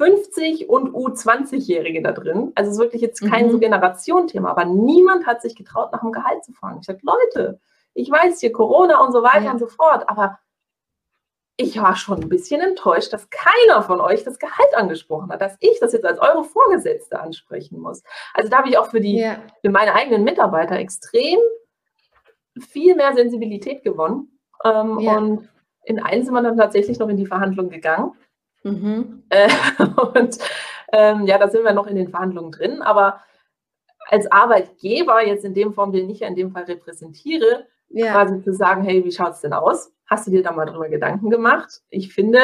50 0.00 0.70
und 0.70 0.94
U20-Jährige 0.94 2.00
da 2.00 2.12
drin. 2.12 2.52
Also 2.54 2.70
es 2.70 2.76
ist 2.76 2.82
wirklich 2.82 3.02
jetzt 3.02 3.20
kein 3.20 3.48
mhm. 3.48 3.50
so 3.50 3.58
Generationenthema, 3.58 4.50
aber 4.50 4.64
niemand 4.64 5.26
hat 5.26 5.42
sich 5.42 5.54
getraut, 5.54 5.92
nach 5.92 6.00
dem 6.00 6.10
Gehalt 6.10 6.42
zu 6.42 6.52
fragen. 6.52 6.78
Ich 6.80 6.86
sage, 6.86 7.00
Leute, 7.02 7.60
ich 7.92 8.10
weiß 8.10 8.40
hier 8.40 8.50
Corona 8.50 9.04
und 9.04 9.12
so 9.12 9.22
weiter 9.22 9.44
ja. 9.44 9.52
und 9.52 9.58
so 9.58 9.66
fort, 9.66 10.08
aber 10.08 10.38
ich 11.58 11.78
war 11.82 11.94
schon 11.96 12.22
ein 12.22 12.30
bisschen 12.30 12.62
enttäuscht, 12.62 13.12
dass 13.12 13.28
keiner 13.28 13.82
von 13.82 14.00
euch 14.00 14.24
das 14.24 14.38
Gehalt 14.38 14.74
angesprochen 14.74 15.30
hat, 15.30 15.42
dass 15.42 15.58
ich 15.60 15.78
das 15.80 15.92
jetzt 15.92 16.06
als 16.06 16.18
eure 16.18 16.44
Vorgesetzte 16.44 17.20
ansprechen 17.20 17.78
muss. 17.78 18.02
Also 18.32 18.48
da 18.48 18.58
habe 18.58 18.70
ich 18.70 18.78
auch 18.78 18.90
für 18.90 19.00
die, 19.00 19.18
ja. 19.18 19.42
für 19.62 19.70
meine 19.70 19.94
eigenen 19.94 20.24
Mitarbeiter 20.24 20.76
extrem 20.76 21.38
viel 22.58 22.96
mehr 22.96 23.12
Sensibilität 23.12 23.82
gewonnen. 23.82 24.38
Ähm, 24.64 24.98
ja. 25.00 25.18
Und 25.18 25.50
in 25.84 26.00
einen 26.02 26.24
sind 26.24 26.32
wir 26.32 26.42
dann 26.42 26.56
tatsächlich 26.56 26.98
noch 26.98 27.08
in 27.08 27.18
die 27.18 27.26
Verhandlung 27.26 27.68
gegangen. 27.68 28.12
Mhm. 28.62 29.24
Äh, 29.28 29.48
und 30.14 30.38
ähm, 30.92 31.26
ja, 31.26 31.38
da 31.38 31.48
sind 31.48 31.64
wir 31.64 31.72
noch 31.72 31.86
in 31.86 31.96
den 31.96 32.08
Verhandlungen 32.08 32.52
drin. 32.52 32.82
Aber 32.82 33.20
als 34.08 34.30
Arbeitgeber, 34.30 35.24
jetzt 35.24 35.44
in 35.44 35.54
dem 35.54 35.72
Form, 35.72 35.92
den 35.92 36.10
ich 36.10 36.20
ja 36.20 36.28
in 36.28 36.36
dem 36.36 36.52
Fall 36.52 36.64
repräsentiere, 36.64 37.66
ja. 37.88 38.12
quasi 38.12 38.42
zu 38.42 38.52
sagen, 38.52 38.82
hey, 38.82 39.04
wie 39.04 39.12
schaut 39.12 39.32
es 39.32 39.40
denn 39.40 39.52
aus? 39.52 39.92
Hast 40.06 40.26
du 40.26 40.30
dir 40.30 40.42
da 40.42 40.52
mal 40.52 40.66
drüber 40.66 40.88
Gedanken 40.88 41.30
gemacht? 41.30 41.82
Ich 41.90 42.12
finde, 42.12 42.40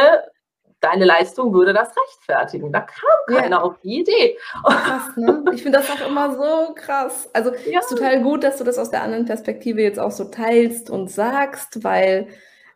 deine 0.81 1.05
Leistung 1.05 1.53
würde 1.53 1.73
das 1.73 1.89
rechtfertigen. 1.97 2.73
Da 2.73 2.81
kam 2.81 3.37
keiner 3.37 3.57
ja. 3.57 3.63
auf 3.63 3.79
die 3.81 4.01
Idee. 4.01 4.39
Krass, 4.65 5.17
ne? 5.17 5.45
Ich 5.53 5.63
finde 5.63 5.79
das 5.79 5.91
auch 5.91 6.07
immer 6.07 6.35
so 6.37 6.75
krass. 6.75 7.29
Also 7.33 7.53
ja. 7.71 7.81
ist 7.81 7.89
total 7.91 8.23
gut, 8.23 8.45
dass 8.45 8.59
du 8.59 8.65
das 8.65 8.79
aus 8.79 8.91
der 8.91 9.03
anderen 9.03 9.25
Perspektive 9.25 9.83
jetzt 9.83 9.99
auch 9.99 10.13
so 10.13 10.25
teilst 10.25 10.91
und 10.91 11.11
sagst, 11.11 11.83
weil 11.83 12.29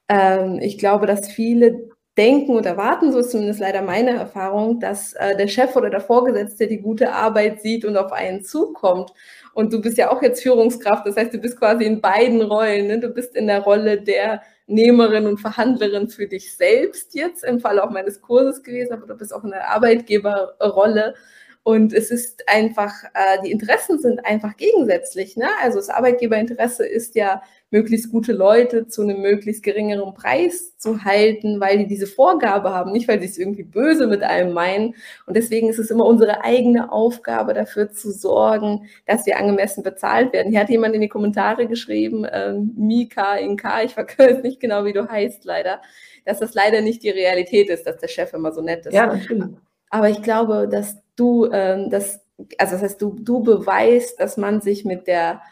ähm, 0.08 0.58
ich 0.60 0.78
glaube, 0.78 1.06
dass 1.06 1.28
viele 1.28 1.89
denken 2.18 2.56
und 2.56 2.66
erwarten, 2.66 3.12
so 3.12 3.20
ist 3.20 3.30
zumindest 3.30 3.60
leider 3.60 3.82
meine 3.82 4.10
Erfahrung, 4.10 4.80
dass 4.80 5.12
äh, 5.14 5.36
der 5.36 5.48
Chef 5.48 5.76
oder 5.76 5.90
der 5.90 6.00
Vorgesetzte 6.00 6.66
die 6.66 6.80
gute 6.80 7.12
Arbeit 7.12 7.62
sieht 7.62 7.84
und 7.84 7.96
auf 7.96 8.12
einen 8.12 8.42
zukommt. 8.42 9.12
Und 9.54 9.72
du 9.72 9.80
bist 9.80 9.96
ja 9.96 10.10
auch 10.10 10.20
jetzt 10.22 10.42
Führungskraft, 10.42 11.06
das 11.06 11.16
heißt, 11.16 11.32
du 11.32 11.38
bist 11.38 11.58
quasi 11.58 11.84
in 11.84 12.00
beiden 12.00 12.42
Rollen. 12.42 12.88
Ne? 12.88 12.98
Du 12.98 13.08
bist 13.08 13.36
in 13.36 13.46
der 13.46 13.60
Rolle 13.60 14.00
der 14.00 14.42
Nehmerin 14.66 15.26
und 15.26 15.38
Verhandlerin 15.38 16.08
für 16.08 16.26
dich 16.26 16.56
selbst 16.56 17.14
jetzt, 17.14 17.44
im 17.44 17.60
Fall 17.60 17.80
auch 17.80 17.90
meines 17.90 18.20
Kurses 18.20 18.62
gewesen, 18.62 18.92
aber 18.92 19.06
du 19.06 19.14
bist 19.14 19.34
auch 19.34 19.44
in 19.44 19.50
der 19.50 19.68
Arbeitgeberrolle. 19.70 21.14
Und 21.62 21.92
es 21.92 22.10
ist 22.10 22.48
einfach, 22.48 22.92
äh, 23.14 23.42
die 23.44 23.50
Interessen 23.50 23.98
sind 23.98 24.24
einfach 24.24 24.56
gegensätzlich. 24.56 25.36
Ne? 25.36 25.48
Also 25.62 25.78
das 25.78 25.90
Arbeitgeberinteresse 25.90 26.86
ist 26.86 27.14
ja, 27.14 27.42
möglichst 27.70 28.10
gute 28.10 28.32
Leute 28.32 28.88
zu 28.88 29.02
einem 29.02 29.20
möglichst 29.22 29.62
geringeren 29.62 30.12
Preis 30.12 30.76
zu 30.76 31.04
halten, 31.04 31.60
weil 31.60 31.78
die 31.78 31.86
diese 31.86 32.08
Vorgabe 32.08 32.70
haben, 32.70 32.90
nicht 32.92 33.06
weil 33.06 33.20
sie 33.20 33.26
es 33.26 33.38
irgendwie 33.38 33.62
böse 33.62 34.08
mit 34.08 34.22
einem 34.22 34.52
meinen. 34.52 34.96
Und 35.26 35.36
deswegen 35.36 35.68
ist 35.68 35.78
es 35.78 35.90
immer 35.90 36.04
unsere 36.04 36.42
eigene 36.42 36.90
Aufgabe, 36.90 37.54
dafür 37.54 37.90
zu 37.90 38.10
sorgen, 38.10 38.88
dass 39.06 39.24
wir 39.24 39.38
angemessen 39.38 39.84
bezahlt 39.84 40.32
werden. 40.32 40.50
Hier 40.50 40.60
hat 40.60 40.68
jemand 40.68 40.94
in 40.94 41.00
die 41.00 41.08
Kommentare 41.08 41.66
geschrieben, 41.66 42.24
äh, 42.24 42.54
Mika 42.54 43.36
Inka, 43.36 43.82
ich 43.82 43.96
weiß 43.96 44.42
nicht 44.42 44.58
genau, 44.60 44.84
wie 44.84 44.92
du 44.92 45.08
heißt, 45.08 45.44
leider, 45.44 45.80
dass 46.24 46.40
das 46.40 46.54
leider 46.54 46.80
nicht 46.80 47.02
die 47.04 47.10
Realität 47.10 47.70
ist, 47.70 47.86
dass 47.86 47.98
der 47.98 48.08
Chef 48.08 48.32
immer 48.32 48.52
so 48.52 48.62
nett 48.62 48.86
ist. 48.86 48.94
Ja, 48.94 49.06
natürlich. 49.06 49.44
Aber 49.90 50.08
ich 50.08 50.22
glaube, 50.22 50.68
dass 50.70 50.96
du 51.16 51.50
ähm, 51.52 51.90
das, 51.90 52.20
also 52.58 52.72
das 52.72 52.82
heißt, 52.82 53.02
du, 53.02 53.16
du 53.20 53.42
beweist, 53.42 54.18
dass 54.20 54.36
man 54.36 54.60
sich 54.60 54.84
mit 54.84 55.06
der 55.06 55.42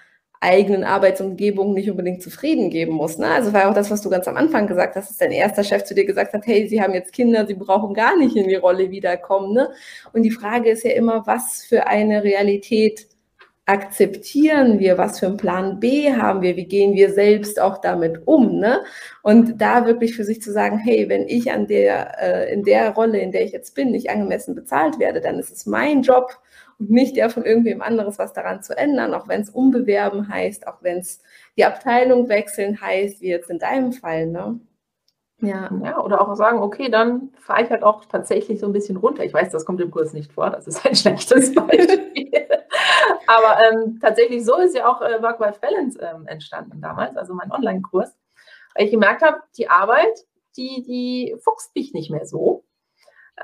eigenen 0.40 0.85
Arbeitsumgebung 0.85 1.74
nicht 1.74 1.90
unbedingt 1.90 2.22
zufrieden 2.22 2.70
geben 2.70 2.92
muss. 2.92 3.18
Ne? 3.18 3.27
Also 3.27 3.53
war 3.53 3.68
auch 3.68 3.74
das, 3.74 3.90
was 3.90 4.03
du 4.03 4.11
ganz 4.11 4.29
am 4.29 4.37
Anfang 4.37 4.66
gesagt 4.66 4.94
hast, 4.94 5.11
dass 5.11 5.16
dein 5.18 5.33
erster 5.33 5.64
Chef 5.64 5.85
zu 5.85 5.94
dir 5.94 6.05
gesagt 6.05 6.33
hat, 6.33 6.46
hey, 6.46 6.68
Sie 6.68 6.81
haben 6.81 6.94
jetzt 6.94 7.12
Kinder, 7.12 7.46
Sie 7.46 7.55
brauchen 7.55 7.94
gar 7.94 8.16
nicht 8.16 8.37
in 8.37 8.48
die 8.48 8.55
Rolle 8.55 8.90
wiederkommen. 8.90 9.53
Ne? 9.53 9.70
Und 10.12 10.22
die 10.22 10.31
Frage 10.31 10.70
ist 10.70 10.85
ja 10.85 10.92
immer, 10.92 11.27
was 11.27 11.64
für 11.64 11.87
eine 11.87 12.22
Realität 12.22 13.09
akzeptieren 13.68 14.79
wir, 14.79 14.96
was 14.96 15.18
für 15.20 15.27
einen 15.27 15.37
Plan 15.37 15.79
B 15.79 16.11
haben 16.14 16.40
wir, 16.40 16.57
wie 16.57 16.64
gehen 16.64 16.94
wir 16.94 17.12
selbst 17.12 17.61
auch 17.61 17.79
damit 17.79 18.27
um, 18.27 18.59
ne? 18.59 18.81
Und 19.22 19.61
da 19.61 19.85
wirklich 19.85 20.16
für 20.16 20.24
sich 20.24 20.40
zu 20.40 20.53
sagen, 20.53 20.79
hey, 20.79 21.11
wenn 21.11 21.29
ich 21.29 21.53
an 21.53 21.66
der, 21.66 22.16
äh, 22.18 22.53
in 22.53 22.64
der 22.64 22.94
Rolle, 22.94 23.18
in 23.18 23.31
der 23.31 23.44
ich 23.44 23.53
jetzt 23.53 23.74
bin, 23.74 23.90
nicht 23.90 24.09
angemessen 24.09 24.55
bezahlt 24.55 24.98
werde, 24.98 25.20
dann 25.20 25.38
ist 25.38 25.53
es 25.53 25.66
mein 25.66 26.01
Job 26.01 26.38
nicht 26.79 27.17
der 27.17 27.29
von 27.31 27.45
irgendwem 27.45 27.83
anderes 27.83 28.19
was 28.19 28.33
daran 28.33 28.62
zu 28.62 28.77
ändern, 28.77 29.14
auch 29.14 29.29
wenn 29.29 29.41
es 29.41 29.51
umbewerben 29.51 30.29
heißt, 30.29 30.67
auch 30.67 30.83
wenn 30.83 30.99
es 30.99 31.23
die 31.57 31.64
Abteilung 31.64 32.29
wechseln 32.29 32.81
heißt, 32.81 33.21
wie 33.21 33.29
jetzt 33.29 33.51
in 33.51 33.59
deinem 33.59 33.93
Fall, 33.93 34.27
ne? 34.27 34.61
Ja. 35.41 35.71
ja, 35.85 36.01
oder 36.01 36.21
auch 36.21 36.35
sagen, 36.35 36.59
okay, 36.59 36.91
dann 36.91 37.31
fahre 37.38 37.62
ich 37.62 37.71
halt 37.71 37.85
auch 37.85 38.05
tatsächlich 38.05 38.59
so 38.59 38.67
ein 38.67 38.73
bisschen 38.73 38.97
runter. 38.97 39.23
Ich 39.23 39.33
weiß, 39.33 39.51
das 39.51 39.64
kommt 39.64 39.81
im 39.81 39.93
Kurs 39.93 40.12
nicht 40.12 40.33
vor, 40.33 40.51
das 40.51 40.67
ist 40.67 40.85
ein 40.85 40.95
schlechtes 40.97 41.55
Beispiel. 41.55 42.31
Aber 43.29 43.59
ähm, 43.62 43.99
tatsächlich 44.01 44.45
so 44.45 44.57
ist 44.57 44.75
ja 44.75 44.88
auch 44.88 45.01
äh, 45.01 45.23
Work-Life-Balance 45.23 46.01
ähm, 46.01 46.27
entstanden 46.27 46.81
damals, 46.81 47.17
also 47.17 47.35
mein 47.35 47.53
Online-Kurs. 47.53 48.17
Weil 48.75 48.87
ich 48.87 48.91
gemerkt 48.91 49.23
habe, 49.23 49.38
die 49.57 49.69
Arbeit, 49.69 50.27
die, 50.57 50.83
die 50.83 51.37
fuchst 51.41 51.75
mich 51.77 51.93
nicht 51.93 52.11
mehr 52.11 52.27
so, 52.27 52.64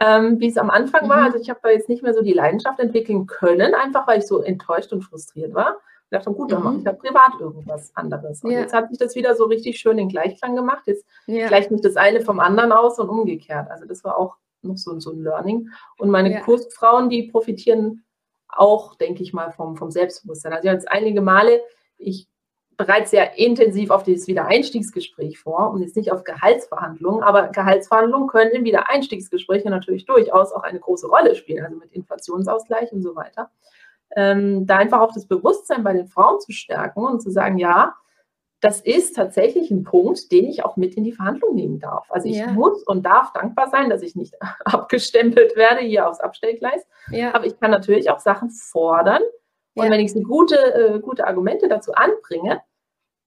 ähm, 0.00 0.40
wie 0.40 0.48
es 0.48 0.57
am 0.57 0.70
Anfang 0.70 1.07
mhm. 1.07 1.11
war. 1.11 1.22
Also 1.24 1.38
ich 1.38 1.50
habe 1.50 1.61
da 1.62 1.70
jetzt 1.70 1.88
nicht 1.88 2.02
mehr 2.02 2.14
so 2.14 2.22
die 2.22 2.33
Leidenschaft 2.33 2.78
entwickeln 2.80 3.26
können, 3.26 3.74
einfach 3.74 4.07
weil 4.07 4.18
ich 4.18 4.26
so 4.26 4.42
enttäuscht 4.42 4.92
und 4.92 5.02
frustriert 5.02 5.54
war. 5.54 5.78
Ich 6.04 6.18
dachte, 6.18 6.33
gut, 6.33 6.52
dann 6.52 6.61
mhm. 6.61 6.64
mache 6.64 6.78
ich 6.78 6.87
halt 6.87 6.98
privat 6.98 7.40
irgendwas 7.40 7.94
anderes. 7.96 8.42
Und 8.42 8.52
ja. 8.52 8.61
jetzt 8.61 8.74
hat 8.74 8.88
sich 8.88 8.98
das 8.98 9.14
wieder 9.14 9.35
so 9.35 9.44
richtig 9.44 9.78
schön 9.78 9.98
in 9.98 10.09
Gleichklang 10.09 10.54
gemacht. 10.54 10.83
Jetzt 10.87 11.04
ja. 11.26 11.48
gleicht 11.48 11.70
mich 11.70 11.80
das 11.80 11.96
eine 11.96 12.20
vom 12.20 12.40
anderen 12.40 12.72
aus 12.72 12.98
und 12.98 13.09
umgekehrt. 13.09 13.70
Also 13.70 13.87
das 13.87 14.04
war 14.04 14.18
auch 14.18 14.37
noch 14.62 14.76
so, 14.76 14.98
so 15.00 15.12
ein 15.12 15.22
Learning. 15.22 15.70
Und 15.98 16.11
meine 16.11 16.33
ja. 16.33 16.40
Kursfrauen, 16.40 17.09
die 17.09 17.24
profitieren 17.24 18.04
auch, 18.48 18.94
denke 18.94 19.22
ich 19.22 19.33
mal, 19.33 19.50
vom, 19.52 19.76
vom 19.76 19.90
Selbstbewusstsein. 19.90 20.52
Also 20.52 20.68
jetzt 20.68 20.90
einige 20.90 21.20
Male, 21.20 21.61
ich 21.98 22.28
bereits 22.76 23.10
sehr 23.10 23.38
intensiv 23.38 23.90
auf 23.90 24.02
dieses 24.02 24.26
Wiedereinstiegsgespräch 24.26 25.38
vor 25.38 25.70
und 25.70 25.82
jetzt 25.82 25.96
nicht 25.96 26.12
auf 26.12 26.24
Gehaltsverhandlungen, 26.24 27.22
aber 27.22 27.48
Gehaltsverhandlungen 27.48 28.28
können 28.28 28.52
im 28.52 28.64
Wiedereinstiegsgespräch 28.64 29.64
natürlich 29.64 30.06
durchaus 30.06 30.52
auch 30.52 30.62
eine 30.62 30.80
große 30.80 31.06
Rolle 31.06 31.34
spielen, 31.34 31.64
also 31.64 31.76
mit 31.76 31.92
Inflationsausgleich 31.92 32.92
und 32.92 33.02
so 33.02 33.16
weiter. 33.16 33.50
Ähm, 34.16 34.66
da 34.66 34.76
einfach 34.76 35.00
auch 35.00 35.12
das 35.12 35.26
Bewusstsein 35.26 35.82
bei 35.82 35.92
den 35.92 36.06
Frauen 36.06 36.40
zu 36.40 36.52
stärken 36.52 37.04
und 37.04 37.20
zu 37.20 37.30
sagen, 37.30 37.58
ja, 37.58 37.94
das 38.60 38.80
ist 38.80 39.14
tatsächlich 39.14 39.70
ein 39.70 39.84
Punkt, 39.84 40.32
den 40.32 40.46
ich 40.46 40.64
auch 40.64 40.76
mit 40.76 40.94
in 40.94 41.04
die 41.04 41.12
Verhandlung 41.12 41.54
nehmen 41.54 41.80
darf. 41.80 42.10
Also 42.10 42.28
ich 42.28 42.38
ja. 42.38 42.50
muss 42.50 42.82
und 42.84 43.04
darf 43.04 43.30
dankbar 43.34 43.68
sein, 43.68 43.90
dass 43.90 44.00
ich 44.00 44.16
nicht 44.16 44.34
abgestempelt 44.64 45.54
werde 45.54 45.82
hier 45.82 46.08
aufs 46.08 46.20
Abstellgleis. 46.20 46.87
Ja. 47.10 47.34
Aber 47.34 47.44
ich 47.44 47.60
kann 47.60 47.70
natürlich 47.70 48.08
auch 48.10 48.20
Sachen 48.20 48.50
fordern. 48.50 49.20
Und 49.74 49.87
ja. 49.87 49.90
wenn 49.90 50.00
ich 50.00 50.14
gute, 50.24 50.56
äh, 50.56 51.00
gute 51.00 51.26
Argumente 51.26 51.68
dazu 51.68 51.92
anbringe, 51.92 52.60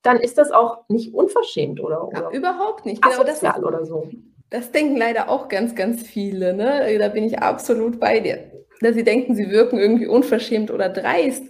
dann 0.02 0.18
ist 0.18 0.38
das 0.38 0.52
auch 0.52 0.88
nicht 0.88 1.14
unverschämt 1.14 1.80
oder, 1.82 2.08
oder 2.08 2.30
überhaupt 2.32 2.86
nicht. 2.86 3.02
Genau 3.02 3.24
das 3.24 3.44
oder 3.44 3.86
so. 3.86 4.10
Das 4.50 4.72
denken 4.72 4.96
leider 4.96 5.30
auch 5.30 5.50
ganz, 5.50 5.76
ganz 5.76 6.04
viele. 6.04 6.54
Ne? 6.54 6.98
Da 6.98 7.10
bin 7.10 7.26
ich 7.26 7.40
absolut 7.40 8.00
bei 8.00 8.22
dir. 8.22 8.52
Dass 8.80 8.96
sie 8.96 9.04
denken, 9.04 9.36
sie 9.36 9.50
wirken 9.50 9.78
irgendwie 9.78 10.08
unverschämt 10.08 10.72
oder 10.72 10.88
dreist. 10.88 11.44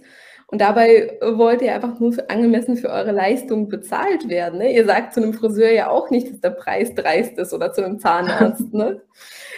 Und 0.50 0.62
dabei 0.62 1.18
wollt 1.20 1.60
ihr 1.60 1.74
einfach 1.74 2.00
nur 2.00 2.14
für, 2.14 2.30
angemessen 2.30 2.78
für 2.78 2.88
eure 2.88 3.12
Leistung 3.12 3.68
bezahlt 3.68 4.30
werden. 4.30 4.60
Ne? 4.60 4.72
Ihr 4.74 4.86
sagt 4.86 5.12
zu 5.12 5.22
einem 5.22 5.34
Friseur 5.34 5.70
ja 5.70 5.90
auch 5.90 6.08
nicht, 6.08 6.32
dass 6.32 6.40
der 6.40 6.50
Preis 6.50 6.94
dreist 6.94 7.36
ist 7.36 7.52
oder 7.52 7.70
zu 7.74 7.84
einem 7.84 7.98
Zahnarzt. 7.98 8.72
ne? 8.72 9.02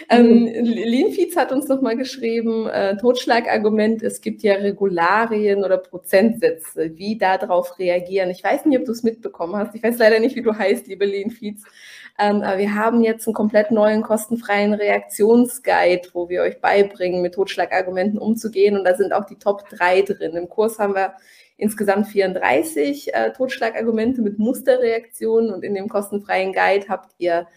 ähm, 0.09 0.47
Leanfeeds 0.47 1.37
hat 1.37 1.53
uns 1.53 1.69
nochmal 1.69 1.95
geschrieben, 1.95 2.67
äh, 2.67 2.97
Totschlagargument, 2.97 4.03
es 4.03 4.19
gibt 4.19 4.43
ja 4.43 4.55
Regularien 4.55 5.63
oder 5.63 5.77
Prozentsätze, 5.77 6.91
wie 6.97 7.17
darauf 7.17 7.79
reagieren. 7.79 8.29
Ich 8.29 8.43
weiß 8.43 8.65
nicht, 8.65 8.77
ob 8.77 8.83
du 8.83 8.91
es 8.91 9.03
mitbekommen 9.03 9.55
hast. 9.55 9.73
Ich 9.73 9.83
weiß 9.83 9.97
leider 9.97 10.19
nicht, 10.19 10.35
wie 10.35 10.41
du 10.41 10.53
heißt, 10.53 10.87
liebe 10.87 11.05
Leanfeeds. 11.05 11.63
Ähm, 12.21 12.43
aber 12.43 12.59
wir 12.59 12.75
haben 12.75 13.01
jetzt 13.01 13.27
einen 13.27 13.33
komplett 13.33 13.71
neuen 13.71 14.03
kostenfreien 14.03 14.75
Reaktionsguide, 14.75 16.09
wo 16.13 16.29
wir 16.29 16.43
euch 16.43 16.61
beibringen, 16.61 17.21
mit 17.21 17.33
Totschlagargumenten 17.33 18.19
umzugehen. 18.19 18.77
Und 18.77 18.83
da 18.83 18.95
sind 18.95 19.11
auch 19.11 19.25
die 19.25 19.39
Top 19.39 19.67
3 19.69 20.03
drin. 20.03 20.35
Im 20.35 20.47
Kurs 20.47 20.77
haben 20.77 20.93
wir 20.93 21.13
insgesamt 21.57 22.07
34 22.07 23.13
äh, 23.13 23.33
Totschlagargumente 23.33 24.21
mit 24.21 24.37
Musterreaktionen 24.37 25.51
und 25.51 25.63
in 25.63 25.73
dem 25.73 25.89
kostenfreien 25.89 26.53
Guide 26.53 26.87
habt 26.89 27.11
ihr, 27.17 27.47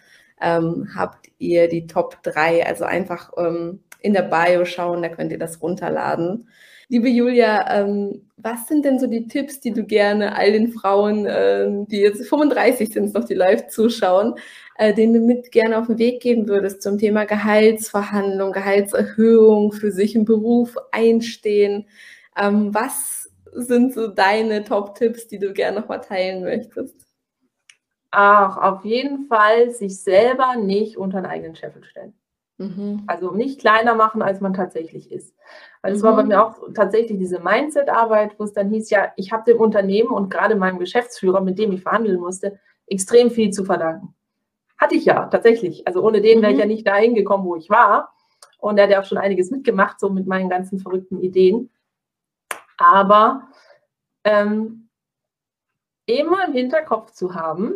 ähm, 0.41 0.89
habt 0.95 1.27
ihr 1.37 1.67
die 1.67 1.85
Top 1.85 2.23
3. 2.23 2.65
Also 2.65 2.85
einfach 2.85 3.33
ähm, 3.37 3.83
in 4.01 4.13
der 4.13 4.23
Bio 4.23 4.65
schauen, 4.65 5.03
da 5.03 5.09
könnt 5.09 5.31
ihr 5.31 5.39
das 5.39 5.61
runterladen. 5.61 6.49
Liebe 6.87 7.09
Julia, 7.09 7.79
ähm, 7.79 8.29
was 8.37 8.67
sind 8.67 8.85
denn 8.85 8.99
so 8.99 9.07
die 9.07 9.27
Tipps, 9.27 9.59
die 9.59 9.71
du 9.71 9.83
gerne 9.83 10.35
all 10.35 10.51
den 10.51 10.71
Frauen, 10.71 11.25
äh, 11.25 11.67
die 11.87 11.99
jetzt 11.99 12.27
35 12.27 12.93
sind, 12.93 13.13
noch 13.13 13.23
die 13.23 13.33
live 13.33 13.67
zuschauen, 13.67 14.35
äh, 14.77 14.93
denen 14.93 15.13
du 15.13 15.19
mit 15.19 15.51
gerne 15.51 15.79
auf 15.79 15.87
den 15.87 15.97
Weg 15.97 16.21
geben 16.21 16.47
würdest 16.47 16.83
zum 16.83 16.99
Thema 16.99 17.25
Gehaltsverhandlung, 17.25 18.51
Gehaltserhöhung, 18.51 19.71
für 19.71 19.91
sich 19.91 20.15
im 20.15 20.25
Beruf 20.25 20.75
einstehen? 20.91 21.87
Ähm, 22.39 22.73
was 22.73 23.31
sind 23.53 23.93
so 23.93 24.07
deine 24.07 24.63
Top-Tipps, 24.63 25.27
die 25.27 25.39
du 25.39 25.53
gerne 25.53 25.79
noch 25.79 25.87
mal 25.87 25.99
teilen 25.99 26.43
möchtest? 26.43 26.95
Ach, 28.11 28.57
auf 28.57 28.85
jeden 28.85 29.27
Fall 29.27 29.71
sich 29.71 30.01
selber 30.01 30.55
nicht 30.55 30.97
unter 30.97 31.17
einen 31.17 31.25
eigenen 31.25 31.55
Scheffel 31.55 31.83
stellen. 31.83 32.13
Mhm. 32.57 33.03
Also 33.07 33.31
nicht 33.31 33.59
kleiner 33.59 33.95
machen, 33.95 34.21
als 34.21 34.39
man 34.39 34.53
tatsächlich 34.53 35.11
ist. 35.11 35.35
Weil 35.81 35.93
es 35.93 36.01
mhm. 36.01 36.07
war 36.07 36.15
bei 36.15 36.23
mhm. 36.23 36.29
mir 36.29 36.45
auch 36.45 36.59
tatsächlich 36.73 37.17
diese 37.17 37.39
Mindset-Arbeit, 37.39 38.39
wo 38.39 38.43
es 38.43 38.53
dann 38.53 38.69
hieß, 38.69 38.89
ja, 38.89 39.11
ich 39.17 39.31
habe 39.31 39.51
dem 39.51 39.59
Unternehmen 39.59 40.09
und 40.09 40.29
gerade 40.29 40.55
meinem 40.55 40.79
Geschäftsführer, 40.79 41.41
mit 41.41 41.59
dem 41.59 41.71
ich 41.71 41.81
verhandeln 41.81 42.19
musste, 42.19 42.59
extrem 42.87 43.29
viel 43.29 43.51
zu 43.51 43.65
verdanken. 43.65 44.15
Hatte 44.77 44.95
ich 44.95 45.05
ja, 45.05 45.25
tatsächlich. 45.27 45.87
Also 45.87 46.01
ohne 46.01 46.21
den 46.21 46.41
wäre 46.41 46.51
ich 46.51 46.59
ja 46.59 46.65
mhm. 46.65 46.71
nicht 46.71 46.87
dahin 46.87 47.15
gekommen, 47.15 47.45
wo 47.45 47.55
ich 47.55 47.69
war. 47.69 48.13
Und 48.59 48.77
er 48.77 48.85
hat 48.85 48.91
ja 48.91 49.01
auch 49.01 49.05
schon 49.05 49.17
einiges 49.17 49.51
mitgemacht, 49.51 49.99
so 49.99 50.09
mit 50.09 50.27
meinen 50.27 50.49
ganzen 50.49 50.79
verrückten 50.79 51.19
Ideen. 51.21 51.69
Aber 52.77 53.47
ähm, 54.23 54.89
immer 56.05 56.45
im 56.47 56.53
Hinterkopf 56.53 57.11
zu 57.11 57.35
haben, 57.35 57.75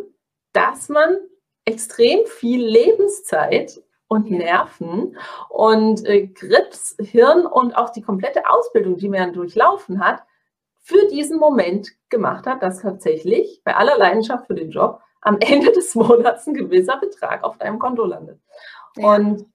dass 0.52 0.88
man 0.88 1.16
extrem 1.64 2.26
viel 2.26 2.64
Lebenszeit 2.64 3.82
und 4.10 4.28
Nerven 4.28 5.16
und 5.48 6.04
äh, 6.04 6.26
Grips, 6.26 6.96
Hirn 6.98 7.46
und 7.46 7.76
auch 7.76 7.90
die 7.90 8.02
komplette 8.02 8.50
Ausbildung, 8.50 8.96
die 8.96 9.08
man 9.08 9.32
durchlaufen 9.32 10.04
hat, 10.04 10.24
für 10.80 11.06
diesen 11.06 11.38
Moment 11.38 11.92
gemacht 12.08 12.44
hat, 12.44 12.60
dass 12.60 12.82
tatsächlich 12.82 13.62
bei 13.64 13.76
aller 13.76 13.96
Leidenschaft 13.96 14.48
für 14.48 14.56
den 14.56 14.70
Job 14.70 15.00
am 15.20 15.38
Ende 15.40 15.70
des 15.70 15.94
Monats 15.94 16.46
ein 16.48 16.54
gewisser 16.54 16.98
Betrag 16.98 17.44
auf 17.44 17.56
deinem 17.58 17.78
Konto 17.78 18.04
landet. 18.04 18.40
Ja. 18.96 19.14
Und 19.14 19.46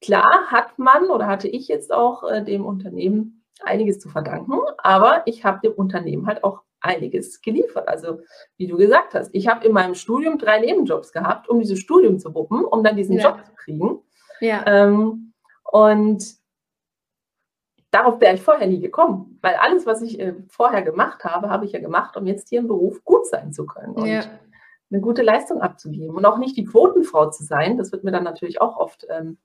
klar 0.00 0.46
hat 0.46 0.78
man 0.78 1.10
oder 1.10 1.26
hatte 1.26 1.48
ich 1.48 1.68
jetzt 1.68 1.92
auch 1.92 2.24
äh, 2.24 2.42
dem 2.42 2.64
Unternehmen 2.64 3.44
einiges 3.62 4.00
zu 4.00 4.08
verdanken, 4.08 4.60
aber 4.78 5.24
ich 5.26 5.44
habe 5.44 5.60
dem 5.62 5.74
Unternehmen 5.74 6.26
halt 6.26 6.42
auch 6.42 6.62
einiges 6.82 7.40
geliefert. 7.40 7.88
Also 7.88 8.20
wie 8.56 8.66
du 8.66 8.76
gesagt 8.76 9.14
hast, 9.14 9.30
ich 9.32 9.48
habe 9.48 9.66
in 9.66 9.72
meinem 9.72 9.94
Studium 9.94 10.38
drei 10.38 10.60
Nebenjobs 10.60 11.12
gehabt, 11.12 11.48
um 11.48 11.60
dieses 11.60 11.78
Studium 11.78 12.18
zu 12.18 12.34
wuppen, 12.34 12.64
um 12.64 12.82
dann 12.82 12.96
diesen 12.96 13.16
ja. 13.16 13.30
Job 13.30 13.44
zu 13.44 13.52
kriegen. 13.54 14.00
Ja. 14.40 14.64
Ähm, 14.66 15.32
und 15.64 16.24
darauf 17.90 18.20
wäre 18.20 18.34
ich 18.34 18.42
vorher 18.42 18.66
nie 18.66 18.80
gekommen, 18.80 19.38
weil 19.42 19.54
alles, 19.54 19.86
was 19.86 20.02
ich 20.02 20.18
äh, 20.18 20.34
vorher 20.48 20.82
gemacht 20.82 21.24
habe, 21.24 21.48
habe 21.48 21.64
ich 21.64 21.72
ja 21.72 21.80
gemacht, 21.80 22.16
um 22.16 22.26
jetzt 22.26 22.48
hier 22.48 22.60
im 22.60 22.66
Beruf 22.66 23.04
gut 23.04 23.26
sein 23.26 23.52
zu 23.52 23.66
können 23.66 23.94
und 23.94 24.06
ja. 24.06 24.22
eine 24.90 25.00
gute 25.00 25.22
Leistung 25.22 25.60
abzugeben 25.60 26.16
und 26.16 26.24
auch 26.24 26.38
nicht 26.38 26.56
die 26.56 26.64
Quotenfrau 26.64 27.30
zu 27.30 27.44
sein. 27.44 27.78
Das 27.78 27.92
wird 27.92 28.02
mir 28.04 28.12
dann 28.12 28.24
natürlich 28.24 28.60
auch 28.60 28.76
oft, 28.76 29.06
ähm, 29.08 29.38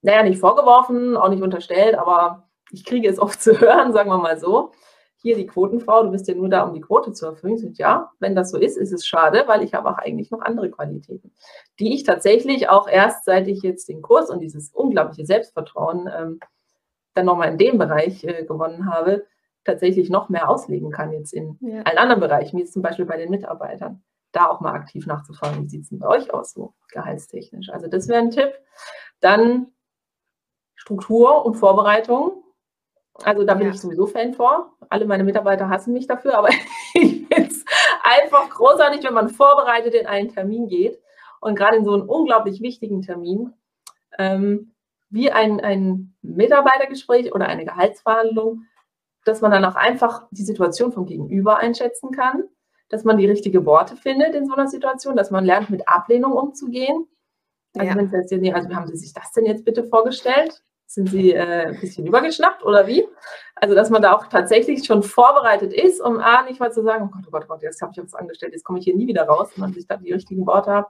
naja, 0.00 0.22
nicht 0.22 0.40
vorgeworfen, 0.40 1.16
auch 1.16 1.28
nicht 1.28 1.42
unterstellt, 1.42 1.96
aber 1.96 2.48
ich 2.70 2.84
kriege 2.84 3.08
es 3.08 3.18
oft 3.18 3.42
zu 3.42 3.60
hören, 3.60 3.92
sagen 3.92 4.10
wir 4.10 4.18
mal 4.18 4.38
so 4.38 4.72
hier 5.20 5.36
die 5.36 5.46
Quotenfrau, 5.46 6.04
du 6.04 6.10
bist 6.10 6.28
ja 6.28 6.34
nur 6.34 6.48
da, 6.48 6.62
um 6.62 6.72
die 6.72 6.80
Quote 6.80 7.12
zu 7.12 7.26
erfüllen. 7.26 7.58
Sind 7.58 7.76
ja, 7.78 8.12
wenn 8.20 8.36
das 8.36 8.50
so 8.50 8.58
ist, 8.58 8.76
ist 8.76 8.92
es 8.92 9.06
schade, 9.06 9.44
weil 9.46 9.62
ich 9.62 9.74
habe 9.74 9.90
auch 9.90 9.98
eigentlich 9.98 10.30
noch 10.30 10.40
andere 10.40 10.70
Qualitäten, 10.70 11.32
die 11.80 11.94
ich 11.94 12.04
tatsächlich 12.04 12.68
auch 12.68 12.88
erst 12.88 13.24
seit 13.24 13.48
ich 13.48 13.62
jetzt 13.62 13.88
den 13.88 14.00
Kurs 14.00 14.30
und 14.30 14.40
dieses 14.40 14.70
unglaubliche 14.70 15.26
Selbstvertrauen 15.26 16.08
ähm, 16.16 16.40
dann 17.14 17.26
nochmal 17.26 17.50
in 17.50 17.58
dem 17.58 17.78
Bereich 17.78 18.22
äh, 18.24 18.44
gewonnen 18.44 18.86
habe, 18.90 19.26
tatsächlich 19.64 20.08
noch 20.08 20.28
mehr 20.28 20.48
auslegen 20.48 20.90
kann 20.90 21.12
jetzt 21.12 21.32
in 21.32 21.58
ja. 21.60 21.82
allen 21.82 21.98
anderen 21.98 22.20
Bereichen, 22.20 22.56
wie 22.58 22.64
zum 22.64 22.82
Beispiel 22.82 23.04
bei 23.04 23.16
den 23.16 23.30
Mitarbeitern. 23.30 24.02
Da 24.30 24.46
auch 24.46 24.60
mal 24.60 24.72
aktiv 24.72 25.06
nachzufragen, 25.06 25.64
wie 25.64 25.68
sieht 25.68 25.82
es 25.82 25.88
denn 25.88 25.98
bei 25.98 26.06
euch 26.06 26.32
aus, 26.32 26.52
so 26.52 26.74
gehaltstechnisch. 26.92 27.70
Also 27.70 27.88
das 27.88 28.08
wäre 28.08 28.20
ein 28.20 28.30
Tipp. 28.30 28.52
Dann 29.20 29.72
Struktur 30.76 31.44
und 31.44 31.54
Vorbereitung 31.54 32.44
also 33.22 33.44
da 33.44 33.54
bin 33.54 33.66
ja. 33.66 33.72
ich 33.72 33.80
sowieso 33.80 34.06
Fan 34.06 34.34
vor. 34.34 34.72
Alle 34.88 35.04
meine 35.04 35.24
Mitarbeiter 35.24 35.68
hassen 35.68 35.92
mich 35.92 36.06
dafür, 36.06 36.38
aber 36.38 36.48
ich 36.94 37.26
finde 37.26 37.48
es 37.48 37.64
einfach 38.02 38.48
großartig, 38.50 39.04
wenn 39.04 39.14
man 39.14 39.28
vorbereitet 39.28 39.94
in 39.94 40.06
einen 40.06 40.32
Termin 40.32 40.68
geht 40.68 41.00
und 41.40 41.56
gerade 41.56 41.76
in 41.76 41.84
so 41.84 41.94
einen 41.94 42.08
unglaublich 42.08 42.60
wichtigen 42.60 43.02
Termin, 43.02 43.52
ähm, 44.18 44.72
wie 45.10 45.30
ein, 45.30 45.60
ein 45.60 46.14
Mitarbeitergespräch 46.22 47.34
oder 47.34 47.46
eine 47.46 47.64
Gehaltsverhandlung, 47.64 48.64
dass 49.24 49.40
man 49.40 49.50
dann 49.50 49.64
auch 49.64 49.74
einfach 49.74 50.26
die 50.30 50.44
Situation 50.44 50.92
vom 50.92 51.06
Gegenüber 51.06 51.58
einschätzen 51.58 52.10
kann, 52.12 52.44
dass 52.88 53.04
man 53.04 53.18
die 53.18 53.26
richtigen 53.26 53.64
Worte 53.66 53.96
findet 53.96 54.34
in 54.34 54.46
so 54.46 54.54
einer 54.54 54.68
Situation, 54.68 55.16
dass 55.16 55.30
man 55.30 55.44
lernt, 55.44 55.70
mit 55.70 55.88
Ablehnung 55.88 56.32
umzugehen. 56.32 57.06
Also, 57.76 57.90
ja. 57.90 57.96
wenn 57.96 58.10
jetzt, 58.10 58.32
also 58.32 58.42
wie 58.42 58.54
haben 58.54 58.86
Sie 58.86 58.96
sich 58.96 59.12
das 59.12 59.32
denn 59.32 59.44
jetzt 59.44 59.64
bitte 59.64 59.84
vorgestellt? 59.84 60.62
Sind 60.90 61.10
Sie 61.10 61.34
äh, 61.34 61.66
ein 61.66 61.80
bisschen 61.80 62.06
übergeschnappt 62.06 62.64
oder 62.64 62.86
wie? 62.86 63.06
Also, 63.56 63.74
dass 63.74 63.90
man 63.90 64.00
da 64.00 64.16
auch 64.16 64.26
tatsächlich 64.28 64.86
schon 64.86 65.02
vorbereitet 65.02 65.74
ist, 65.74 66.00
um 66.00 66.18
A, 66.18 66.42
nicht 66.44 66.60
mal 66.60 66.72
zu 66.72 66.82
sagen, 66.82 67.04
oh 67.04 67.14
Gott, 67.14 67.24
oh 67.26 67.30
Gott, 67.30 67.44
oh 67.44 67.48
Gott, 67.48 67.62
jetzt 67.62 67.82
habe 67.82 67.92
ich 67.94 68.02
was 68.02 68.14
angestellt, 68.14 68.54
jetzt 68.54 68.64
komme 68.64 68.78
ich 68.78 68.86
hier 68.86 68.96
nie 68.96 69.06
wieder 69.06 69.24
raus, 69.24 69.50
sondern 69.54 69.74
sich 69.74 69.86
da 69.86 69.98
die 69.98 70.14
richtigen 70.14 70.46
Worte 70.46 70.70
habe. 70.70 70.88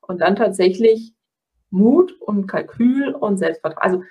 Und 0.00 0.20
dann 0.20 0.36
tatsächlich 0.36 1.12
Mut 1.70 2.12
und 2.20 2.46
Kalkül 2.46 3.14
und 3.14 3.38
Selbstvertrauen. 3.38 3.82
Also, 3.82 4.04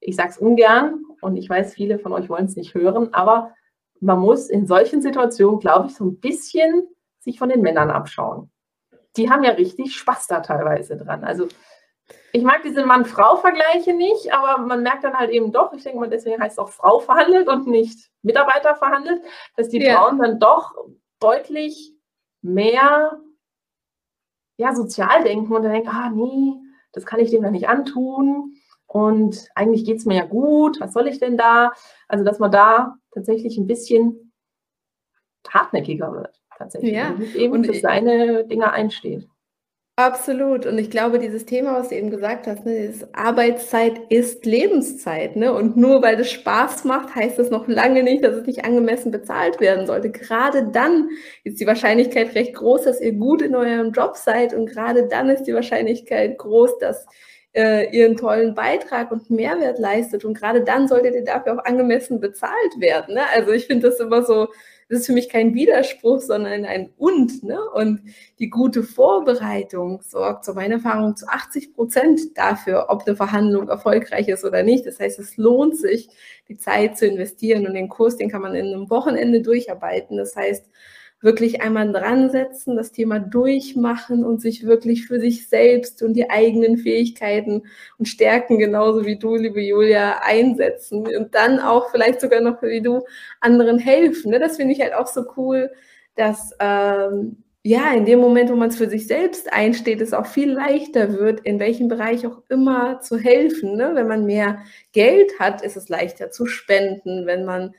ich 0.00 0.16
sage 0.16 0.30
es 0.30 0.38
ungern 0.38 1.04
und 1.20 1.36
ich 1.36 1.48
weiß, 1.48 1.74
viele 1.74 2.00
von 2.00 2.12
euch 2.12 2.28
wollen 2.28 2.46
es 2.46 2.56
nicht 2.56 2.74
hören, 2.74 3.14
aber 3.14 3.54
man 4.00 4.18
muss 4.18 4.50
in 4.50 4.66
solchen 4.66 5.00
Situationen, 5.00 5.60
glaube 5.60 5.86
ich, 5.86 5.94
so 5.94 6.04
ein 6.04 6.18
bisschen 6.18 6.88
sich 7.20 7.38
von 7.38 7.50
den 7.50 7.62
Männern 7.62 7.90
abschauen. 7.90 8.50
Die 9.16 9.30
haben 9.30 9.44
ja 9.44 9.52
richtig 9.52 9.94
Spaß 9.94 10.26
da 10.26 10.40
teilweise 10.40 10.96
dran. 10.96 11.22
Also 11.22 11.46
ich 12.32 12.42
mag 12.42 12.62
diese 12.62 12.84
Mann-Frau-Vergleiche 12.86 13.92
nicht, 13.92 14.32
aber 14.32 14.64
man 14.64 14.82
merkt 14.82 15.04
dann 15.04 15.14
halt 15.14 15.30
eben 15.30 15.52
doch, 15.52 15.72
ich 15.74 15.82
denke 15.82 16.00
mal, 16.00 16.08
deswegen 16.08 16.40
heißt 16.40 16.54
es 16.54 16.58
auch 16.58 16.70
Frau 16.70 16.98
verhandelt 16.98 17.48
und 17.48 17.66
nicht 17.66 18.10
Mitarbeiter 18.22 18.74
verhandelt, 18.74 19.22
dass 19.56 19.68
die 19.68 19.82
ja. 19.82 19.96
Frauen 19.96 20.18
dann 20.18 20.38
doch 20.38 20.74
deutlich 21.20 21.94
mehr 22.40 23.20
ja, 24.56 24.74
sozial 24.74 25.24
denken 25.24 25.52
und 25.52 25.62
dann 25.62 25.72
denken, 25.72 25.88
ah 25.88 26.10
nee, 26.10 26.54
das 26.92 27.04
kann 27.04 27.20
ich 27.20 27.30
dem 27.30 27.44
ja 27.44 27.50
nicht 27.50 27.68
antun 27.68 28.56
und 28.86 29.48
eigentlich 29.54 29.84
geht 29.84 29.98
es 29.98 30.06
mir 30.06 30.16
ja 30.16 30.24
gut, 30.24 30.80
was 30.80 30.92
soll 30.92 31.08
ich 31.08 31.18
denn 31.18 31.36
da? 31.36 31.72
Also, 32.08 32.24
dass 32.24 32.38
man 32.38 32.50
da 32.50 32.96
tatsächlich 33.12 33.56
ein 33.56 33.66
bisschen 33.66 34.32
hartnäckiger 35.48 36.12
wird, 36.12 36.40
tatsächlich. 36.56 36.92
Ja. 36.92 37.10
Und 37.10 37.34
eben 37.34 37.54
und 37.54 37.66
für 37.66 37.74
seine 37.74 38.46
Dinge 38.46 38.70
einsteht. 38.70 39.28
Absolut. 40.02 40.66
Und 40.66 40.78
ich 40.78 40.90
glaube, 40.90 41.20
dieses 41.20 41.46
Thema, 41.46 41.78
was 41.78 41.90
du 41.90 41.94
eben 41.94 42.10
gesagt 42.10 42.48
hast, 42.48 42.66
ne, 42.66 42.92
Arbeitszeit 43.12 44.00
ist 44.08 44.44
Lebenszeit. 44.44 45.36
Ne? 45.36 45.52
Und 45.52 45.76
nur 45.76 46.02
weil 46.02 46.18
es 46.18 46.32
Spaß 46.32 46.82
macht, 46.84 47.14
heißt 47.14 47.38
das 47.38 47.50
noch 47.50 47.68
lange 47.68 48.02
nicht, 48.02 48.24
dass 48.24 48.34
es 48.34 48.44
nicht 48.44 48.64
angemessen 48.64 49.12
bezahlt 49.12 49.60
werden 49.60 49.86
sollte. 49.86 50.10
Gerade 50.10 50.66
dann 50.72 51.08
ist 51.44 51.60
die 51.60 51.68
Wahrscheinlichkeit 51.68 52.34
recht 52.34 52.54
groß, 52.54 52.82
dass 52.82 53.00
ihr 53.00 53.12
gut 53.12 53.42
in 53.42 53.54
eurem 53.54 53.92
Job 53.92 54.16
seid. 54.16 54.54
Und 54.54 54.66
gerade 54.66 55.06
dann 55.06 55.28
ist 55.28 55.44
die 55.44 55.54
Wahrscheinlichkeit 55.54 56.36
groß, 56.36 56.78
dass 56.78 57.06
äh, 57.54 57.88
ihr 57.96 58.06
einen 58.06 58.16
tollen 58.16 58.54
Beitrag 58.54 59.12
und 59.12 59.30
Mehrwert 59.30 59.78
leistet. 59.78 60.24
Und 60.24 60.34
gerade 60.34 60.64
dann 60.64 60.88
solltet 60.88 61.14
ihr 61.14 61.24
dafür 61.24 61.54
auch 61.54 61.64
angemessen 61.64 62.18
bezahlt 62.18 62.80
werden. 62.80 63.14
Ne? 63.14 63.22
Also 63.32 63.52
ich 63.52 63.68
finde 63.68 63.88
das 63.88 64.00
immer 64.00 64.24
so 64.24 64.48
das 64.88 65.00
ist 65.00 65.06
für 65.06 65.12
mich 65.12 65.28
kein 65.28 65.54
Widerspruch, 65.54 66.20
sondern 66.20 66.64
ein 66.64 66.90
Und. 66.96 67.42
Ne? 67.42 67.58
Und 67.74 68.00
die 68.38 68.50
gute 68.50 68.82
Vorbereitung 68.82 70.02
sorgt, 70.02 70.44
so 70.44 70.54
meine 70.54 70.74
Erfahrung, 70.74 71.16
zu 71.16 71.26
80 71.28 71.74
Prozent 71.74 72.20
dafür, 72.36 72.86
ob 72.88 73.06
eine 73.06 73.16
Verhandlung 73.16 73.68
erfolgreich 73.68 74.28
ist 74.28 74.44
oder 74.44 74.62
nicht. 74.62 74.86
Das 74.86 75.00
heißt, 75.00 75.18
es 75.18 75.36
lohnt 75.36 75.76
sich, 75.76 76.08
die 76.48 76.56
Zeit 76.56 76.98
zu 76.98 77.06
investieren 77.06 77.66
und 77.66 77.74
den 77.74 77.88
Kurs, 77.88 78.16
den 78.16 78.30
kann 78.30 78.42
man 78.42 78.54
in 78.54 78.66
einem 78.66 78.90
Wochenende 78.90 79.40
durcharbeiten. 79.40 80.16
Das 80.16 80.36
heißt, 80.36 80.68
wirklich 81.22 81.62
einmal 81.62 81.90
dran 81.92 82.30
setzen, 82.30 82.76
das 82.76 82.92
Thema 82.92 83.20
durchmachen 83.20 84.24
und 84.24 84.42
sich 84.42 84.66
wirklich 84.66 85.06
für 85.06 85.20
sich 85.20 85.48
selbst 85.48 86.02
und 86.02 86.14
die 86.14 86.28
eigenen 86.28 86.76
Fähigkeiten 86.76 87.62
und 87.98 88.06
Stärken, 88.06 88.58
genauso 88.58 89.06
wie 89.06 89.18
du, 89.18 89.36
liebe 89.36 89.62
Julia, 89.62 90.20
einsetzen 90.22 91.06
und 91.06 91.34
dann 91.34 91.60
auch 91.60 91.90
vielleicht 91.90 92.20
sogar 92.20 92.40
noch 92.40 92.60
wie 92.62 92.82
du 92.82 93.04
anderen 93.40 93.78
helfen. 93.78 94.32
Ne? 94.32 94.40
Das 94.40 94.56
finde 94.56 94.74
ich 94.74 94.80
halt 94.80 94.94
auch 94.94 95.06
so 95.06 95.24
cool, 95.36 95.70
dass 96.16 96.50
ähm, 96.58 97.36
ja, 97.64 97.94
in 97.94 98.04
dem 98.04 98.18
Moment, 98.18 98.50
wo 98.50 98.56
man 98.56 98.70
es 98.70 98.76
für 98.76 98.88
sich 98.88 99.06
selbst 99.06 99.52
einsteht, 99.52 100.00
es 100.00 100.12
auch 100.12 100.26
viel 100.26 100.50
leichter 100.50 101.12
wird, 101.12 101.40
in 101.40 101.60
welchem 101.60 101.86
Bereich 101.86 102.26
auch 102.26 102.42
immer 102.48 103.00
zu 103.00 103.18
helfen. 103.18 103.76
Ne? 103.76 103.92
Wenn 103.94 104.08
man 104.08 104.26
mehr 104.26 104.64
Geld 104.92 105.38
hat, 105.38 105.62
ist 105.62 105.76
es 105.76 105.88
leichter 105.88 106.32
zu 106.32 106.46
spenden. 106.46 107.24
Wenn 107.26 107.44
man 107.44 107.74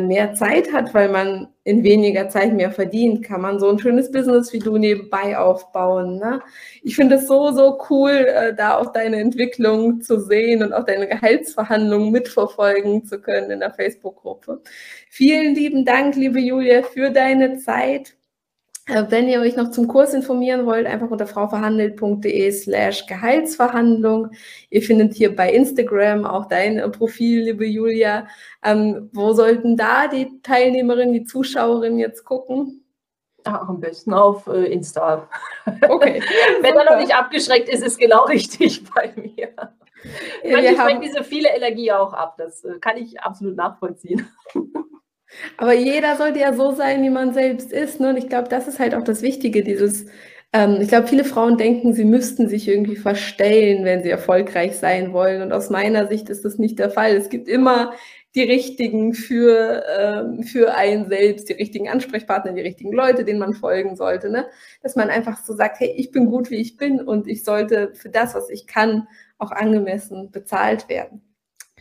mehr 0.00 0.34
Zeit 0.34 0.72
hat, 0.72 0.94
weil 0.94 1.08
man 1.08 1.48
in 1.64 1.82
weniger 1.82 2.28
Zeit 2.28 2.52
mehr 2.52 2.70
verdient, 2.70 3.24
kann 3.24 3.40
man 3.40 3.58
so 3.58 3.68
ein 3.68 3.78
schönes 3.78 4.12
Business 4.12 4.52
wie 4.52 4.60
du 4.60 4.78
nebenbei 4.78 5.36
aufbauen. 5.36 6.18
Ne? 6.18 6.40
Ich 6.82 6.94
finde 6.94 7.16
es 7.16 7.26
so, 7.26 7.50
so 7.52 7.78
cool, 7.90 8.10
äh, 8.10 8.54
da 8.54 8.78
auch 8.78 8.92
deine 8.92 9.18
Entwicklung 9.18 10.00
zu 10.00 10.20
sehen 10.20 10.62
und 10.62 10.72
auch 10.72 10.84
deine 10.84 11.08
Gehaltsverhandlungen 11.08 12.12
mitverfolgen 12.12 13.04
zu 13.04 13.20
können 13.20 13.50
in 13.50 13.60
der 13.60 13.72
Facebook-Gruppe. 13.72 14.62
Vielen 15.10 15.54
lieben 15.54 15.84
Dank, 15.84 16.14
liebe 16.14 16.38
Julia, 16.38 16.82
für 16.82 17.10
deine 17.10 17.58
Zeit. 17.58 18.14
Äh, 18.92 19.10
wenn 19.10 19.28
ihr 19.28 19.40
euch 19.40 19.56
noch 19.56 19.70
zum 19.70 19.88
Kurs 19.88 20.12
informieren 20.12 20.66
wollt, 20.66 20.86
einfach 20.86 21.10
unter 21.10 21.26
frauverhandelt.de 21.26 22.52
slash 22.52 23.06
Gehaltsverhandlung. 23.06 24.30
Ihr 24.68 24.82
findet 24.82 25.14
hier 25.14 25.34
bei 25.34 25.50
Instagram 25.50 26.26
auch 26.26 26.46
dein 26.46 26.78
äh, 26.78 26.88
Profil, 26.90 27.44
liebe 27.44 27.64
Julia. 27.64 28.26
Ähm, 28.62 29.08
wo 29.12 29.32
sollten 29.32 29.76
da 29.76 30.08
die 30.08 30.42
Teilnehmerinnen, 30.42 31.14
die 31.14 31.24
Zuschauerinnen 31.24 31.98
jetzt 31.98 32.24
gucken? 32.24 32.84
Ach, 33.44 33.68
am 33.68 33.80
besten 33.80 34.12
auf 34.12 34.46
äh, 34.46 34.66
Insta. 34.66 35.26
Okay. 35.88 36.22
Wenn 36.60 36.76
er 36.76 36.84
noch 36.84 36.98
nicht 36.98 37.14
abgeschreckt 37.14 37.68
ist, 37.70 37.82
ist 37.82 37.98
genau 37.98 38.24
richtig 38.26 38.84
bei 38.92 39.12
mir. 39.16 39.48
Ja, 40.44 40.52
Manche 40.52 40.74
schreckt 40.76 41.02
diese 41.02 41.24
viele 41.24 41.48
Energie 41.48 41.92
auch 41.92 42.12
ab. 42.12 42.34
Das 42.36 42.62
äh, 42.64 42.78
kann 42.78 42.98
ich 42.98 43.20
absolut 43.20 43.56
nachvollziehen. 43.56 44.28
Aber 45.56 45.72
jeder 45.72 46.16
sollte 46.16 46.40
ja 46.40 46.52
so 46.52 46.72
sein, 46.72 47.02
wie 47.02 47.10
man 47.10 47.32
selbst 47.32 47.72
ist. 47.72 48.00
Ne? 48.00 48.10
Und 48.10 48.16
ich 48.16 48.28
glaube, 48.28 48.48
das 48.48 48.68
ist 48.68 48.78
halt 48.78 48.94
auch 48.94 49.04
das 49.04 49.22
Wichtige, 49.22 49.62
dieses, 49.62 50.06
ähm, 50.52 50.78
ich 50.80 50.88
glaube, 50.88 51.08
viele 51.08 51.24
Frauen 51.24 51.56
denken, 51.56 51.94
sie 51.94 52.04
müssten 52.04 52.48
sich 52.48 52.68
irgendwie 52.68 52.96
verstellen, 52.96 53.84
wenn 53.84 54.02
sie 54.02 54.10
erfolgreich 54.10 54.76
sein 54.76 55.12
wollen. 55.12 55.42
Und 55.42 55.52
aus 55.52 55.70
meiner 55.70 56.06
Sicht 56.06 56.28
ist 56.28 56.44
das 56.44 56.58
nicht 56.58 56.78
der 56.78 56.90
Fall. 56.90 57.16
Es 57.16 57.28
gibt 57.28 57.48
immer 57.48 57.92
die 58.34 58.42
richtigen 58.42 59.12
für, 59.14 59.84
ähm, 59.98 60.42
für 60.42 60.74
einen 60.74 61.06
selbst, 61.08 61.48
die 61.48 61.54
richtigen 61.54 61.88
Ansprechpartner, 61.88 62.52
die 62.52 62.62
richtigen 62.62 62.92
Leute, 62.92 63.24
denen 63.24 63.38
man 63.38 63.52
folgen 63.52 63.94
sollte. 63.96 64.30
Ne? 64.30 64.46
Dass 64.82 64.96
man 64.96 65.10
einfach 65.10 65.42
so 65.44 65.54
sagt, 65.54 65.80
hey, 65.80 65.92
ich 65.96 66.10
bin 66.10 66.26
gut, 66.26 66.50
wie 66.50 66.56
ich 66.56 66.76
bin 66.76 67.00
und 67.00 67.28
ich 67.28 67.44
sollte 67.44 67.92
für 67.94 68.08
das, 68.08 68.34
was 68.34 68.48
ich 68.48 68.66
kann, 68.66 69.06
auch 69.38 69.50
angemessen 69.50 70.30
bezahlt 70.30 70.88
werden. 70.88 71.22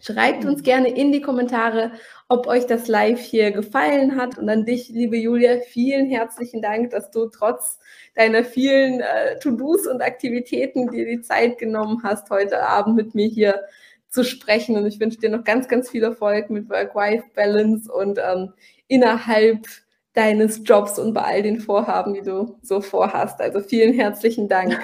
Schreibt 0.02 0.46
uns 0.46 0.64
gerne 0.64 0.90
in 0.90 1.12
die 1.12 1.22
Kommentare, 1.22 1.92
ob 2.32 2.48
euch 2.48 2.66
das 2.66 2.88
Live 2.88 3.20
hier 3.20 3.52
gefallen 3.52 4.16
hat. 4.16 4.38
Und 4.38 4.48
an 4.48 4.64
dich, 4.64 4.88
liebe 4.88 5.18
Julia, 5.18 5.60
vielen 5.68 6.10
herzlichen 6.10 6.62
Dank, 6.62 6.92
dass 6.92 7.12
du 7.12 7.28
trotz 7.28 7.78
deiner 8.16 8.46
vielen 8.46 9.02
äh, 9.02 9.38
To-Dos 9.40 9.86
und 9.86 10.02
Aktivitäten 10.02 10.90
dir 10.90 11.06
die 11.06 11.20
Zeit 11.20 11.58
genommen 11.58 12.04
hast, 12.06 12.30
heute 12.30 12.66
Abend 12.66 12.96
mit 12.96 13.16
mir 13.16 13.28
hier 13.28 13.60
zu 14.08 14.24
sprechen. 14.24 14.78
Und 14.78 14.86
ich 14.86 15.02
wünsche 15.02 15.20
dir 15.20 15.30
noch 15.30 15.44
ganz, 15.44 15.68
ganz 15.68 15.90
viel 15.90 16.06
Erfolg 16.06 16.50
mit 16.50 16.70
Work-Life-Balance 16.70 17.92
und 17.92 18.18
ähm, 18.18 18.54
innerhalb 18.88 19.68
deines 20.14 20.62
Jobs 20.64 21.00
und 21.00 21.14
bei 21.14 21.24
all 21.24 21.44
den 21.44 21.60
Vorhaben, 21.60 22.14
die 22.14 22.22
du 22.22 22.58
so 22.62 22.80
vorhast. 22.80 23.42
Also 23.42 23.60
vielen 23.60 23.94
herzlichen 23.94 24.48
Dank. 24.48 24.80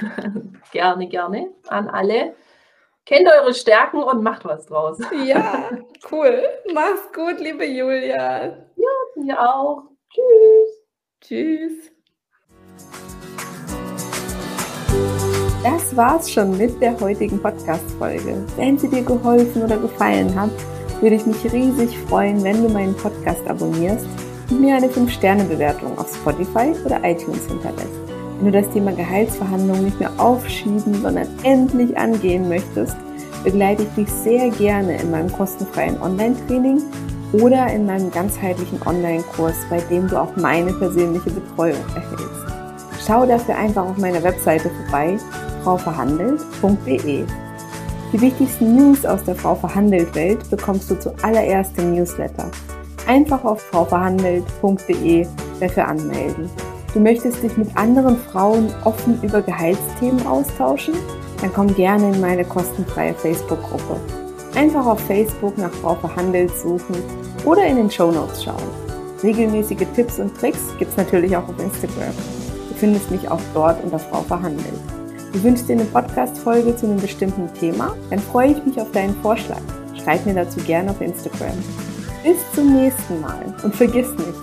gerne, 0.73 1.07
gerne 1.07 1.47
an 1.67 1.87
alle. 1.87 2.33
Kennt 3.07 3.25
eure 3.25 3.53
Stärken 3.53 4.03
und 4.03 4.21
macht 4.21 4.43
was 4.43 4.65
draus. 4.65 4.97
Ja, 5.25 5.69
cool. 6.11 6.43
Mach's 6.73 7.09
gut, 7.15 7.39
liebe 7.39 7.65
Julia. 7.65 8.47
Ja, 8.75 8.89
mir 9.15 9.39
auch. 9.39 9.83
Tschüss. 10.09 10.83
Tschüss. 11.21 11.91
Das 15.63 15.95
war's 15.95 16.29
schon 16.29 16.57
mit 16.57 16.81
der 16.81 16.99
heutigen 16.99 17.41
Podcast-Folge. 17.41 18.45
Wenn 18.57 18.77
sie 18.77 18.89
dir 18.89 19.03
geholfen 19.03 19.63
oder 19.63 19.77
gefallen 19.77 20.35
hat, 20.37 20.51
würde 20.99 21.15
ich 21.15 21.25
mich 21.25 21.53
riesig 21.53 21.97
freuen, 22.09 22.43
wenn 22.43 22.61
du 22.61 22.67
meinen 22.67 22.97
Podcast 22.97 23.47
abonnierst 23.47 24.05
und 24.49 24.59
mir 24.59 24.75
eine 24.75 24.89
5-Sterne-Bewertung 24.89 25.97
auf 25.97 26.13
Spotify 26.13 26.73
oder 26.83 27.01
iTunes 27.05 27.47
hinterlässt. 27.47 28.06
Wenn 28.37 28.51
du 28.51 28.61
das 28.61 28.71
Thema 28.71 28.91
Gehaltsverhandlungen 28.91 29.85
nicht 29.85 29.99
mehr 29.99 30.11
aufschieben, 30.17 31.01
sondern 31.01 31.27
endlich 31.43 31.97
angehen 31.97 32.47
möchtest, 32.47 32.95
begleite 33.43 33.83
ich 33.83 34.05
dich 34.05 34.09
sehr 34.09 34.49
gerne 34.51 35.01
in 35.01 35.09
meinem 35.09 35.31
kostenfreien 35.31 35.99
Online-Training 36.01 36.81
oder 37.33 37.67
in 37.67 37.85
meinem 37.85 38.11
ganzheitlichen 38.11 38.79
Online-Kurs, 38.85 39.55
bei 39.69 39.79
dem 39.89 40.07
du 40.07 40.21
auch 40.21 40.35
meine 40.35 40.71
persönliche 40.73 41.31
Betreuung 41.31 41.79
erhältst. 41.95 42.45
Schau 43.05 43.25
dafür 43.25 43.55
einfach 43.57 43.85
auf 43.85 43.97
meiner 43.97 44.21
Webseite 44.21 44.69
vorbei, 44.69 45.17
frauverhandelt.de. 45.63 47.25
Die 48.13 48.21
wichtigsten 48.21 48.75
News 48.75 49.05
aus 49.05 49.23
der 49.23 49.35
Frau 49.35 49.55
Verhandelt 49.55 50.13
Welt 50.15 50.49
bekommst 50.49 50.91
du 50.91 50.99
zuallererst 50.99 51.77
im 51.77 51.95
Newsletter. 51.95 52.51
Einfach 53.07 53.43
auf 53.43 53.61
frauverhandelt.de 53.61 55.27
dafür 55.59 55.87
anmelden. 55.87 56.49
Du 56.97 57.03
möchtest 57.03 57.43
dich 57.43 57.55
mit 57.57 57.77
anderen 57.77 58.17
Frauen 58.17 58.73
offen 58.83 59.21
über 59.21 59.43
Gehaltsthemen 59.43 60.25
austauschen? 60.25 60.95
Dann 61.39 61.53
komm 61.53 61.71
gerne 61.75 62.11
in 62.11 62.19
meine 62.19 62.43
kostenfreie 62.43 63.13
Facebook-Gruppe. 63.13 63.99
Einfach 64.55 64.83
auf 64.83 64.99
Facebook 65.01 65.55
nach 65.59 65.71
Frau 65.73 65.93
Verhandelt 65.93 66.49
suchen 66.57 66.95
oder 67.45 67.67
in 67.67 67.75
den 67.75 67.91
Show 67.91 68.09
Notes 68.09 68.43
schauen. 68.43 68.63
Regelmäßige 69.21 69.85
Tipps 69.95 70.17
und 70.17 70.35
Tricks 70.39 70.75
gibt 70.79 70.89
es 70.89 70.97
natürlich 70.97 71.37
auch 71.37 71.47
auf 71.47 71.59
Instagram. 71.59 72.15
Du 72.69 72.75
findest 72.79 73.11
mich 73.11 73.29
auch 73.29 73.41
dort 73.53 73.83
unter 73.83 73.99
Frau 73.99 74.23
Verhandelt. 74.23 74.65
Du 75.33 75.43
wünschst 75.43 75.69
dir 75.69 75.73
eine 75.73 75.85
Podcast-Folge 75.85 76.75
zu 76.77 76.87
einem 76.87 76.99
bestimmten 76.99 77.53
Thema? 77.53 77.95
Dann 78.09 78.17
freue 78.17 78.53
ich 78.53 78.65
mich 78.65 78.81
auf 78.81 78.91
deinen 78.91 79.13
Vorschlag. 79.21 79.61
Schreib 80.03 80.25
mir 80.25 80.33
dazu 80.33 80.59
gerne 80.61 80.89
auf 80.89 80.99
Instagram. 80.99 81.63
Bis 82.23 82.37
zum 82.55 82.73
nächsten 82.73 83.21
Mal 83.21 83.53
und 83.61 83.75
vergiss 83.75 84.09
nicht, 84.13 84.39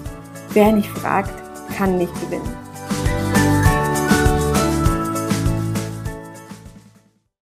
wer 0.53 0.71
nicht 0.71 0.88
fragt, 0.90 1.35
kann 1.74 1.98
nicht 1.98 2.14
gewinnen. 2.20 2.63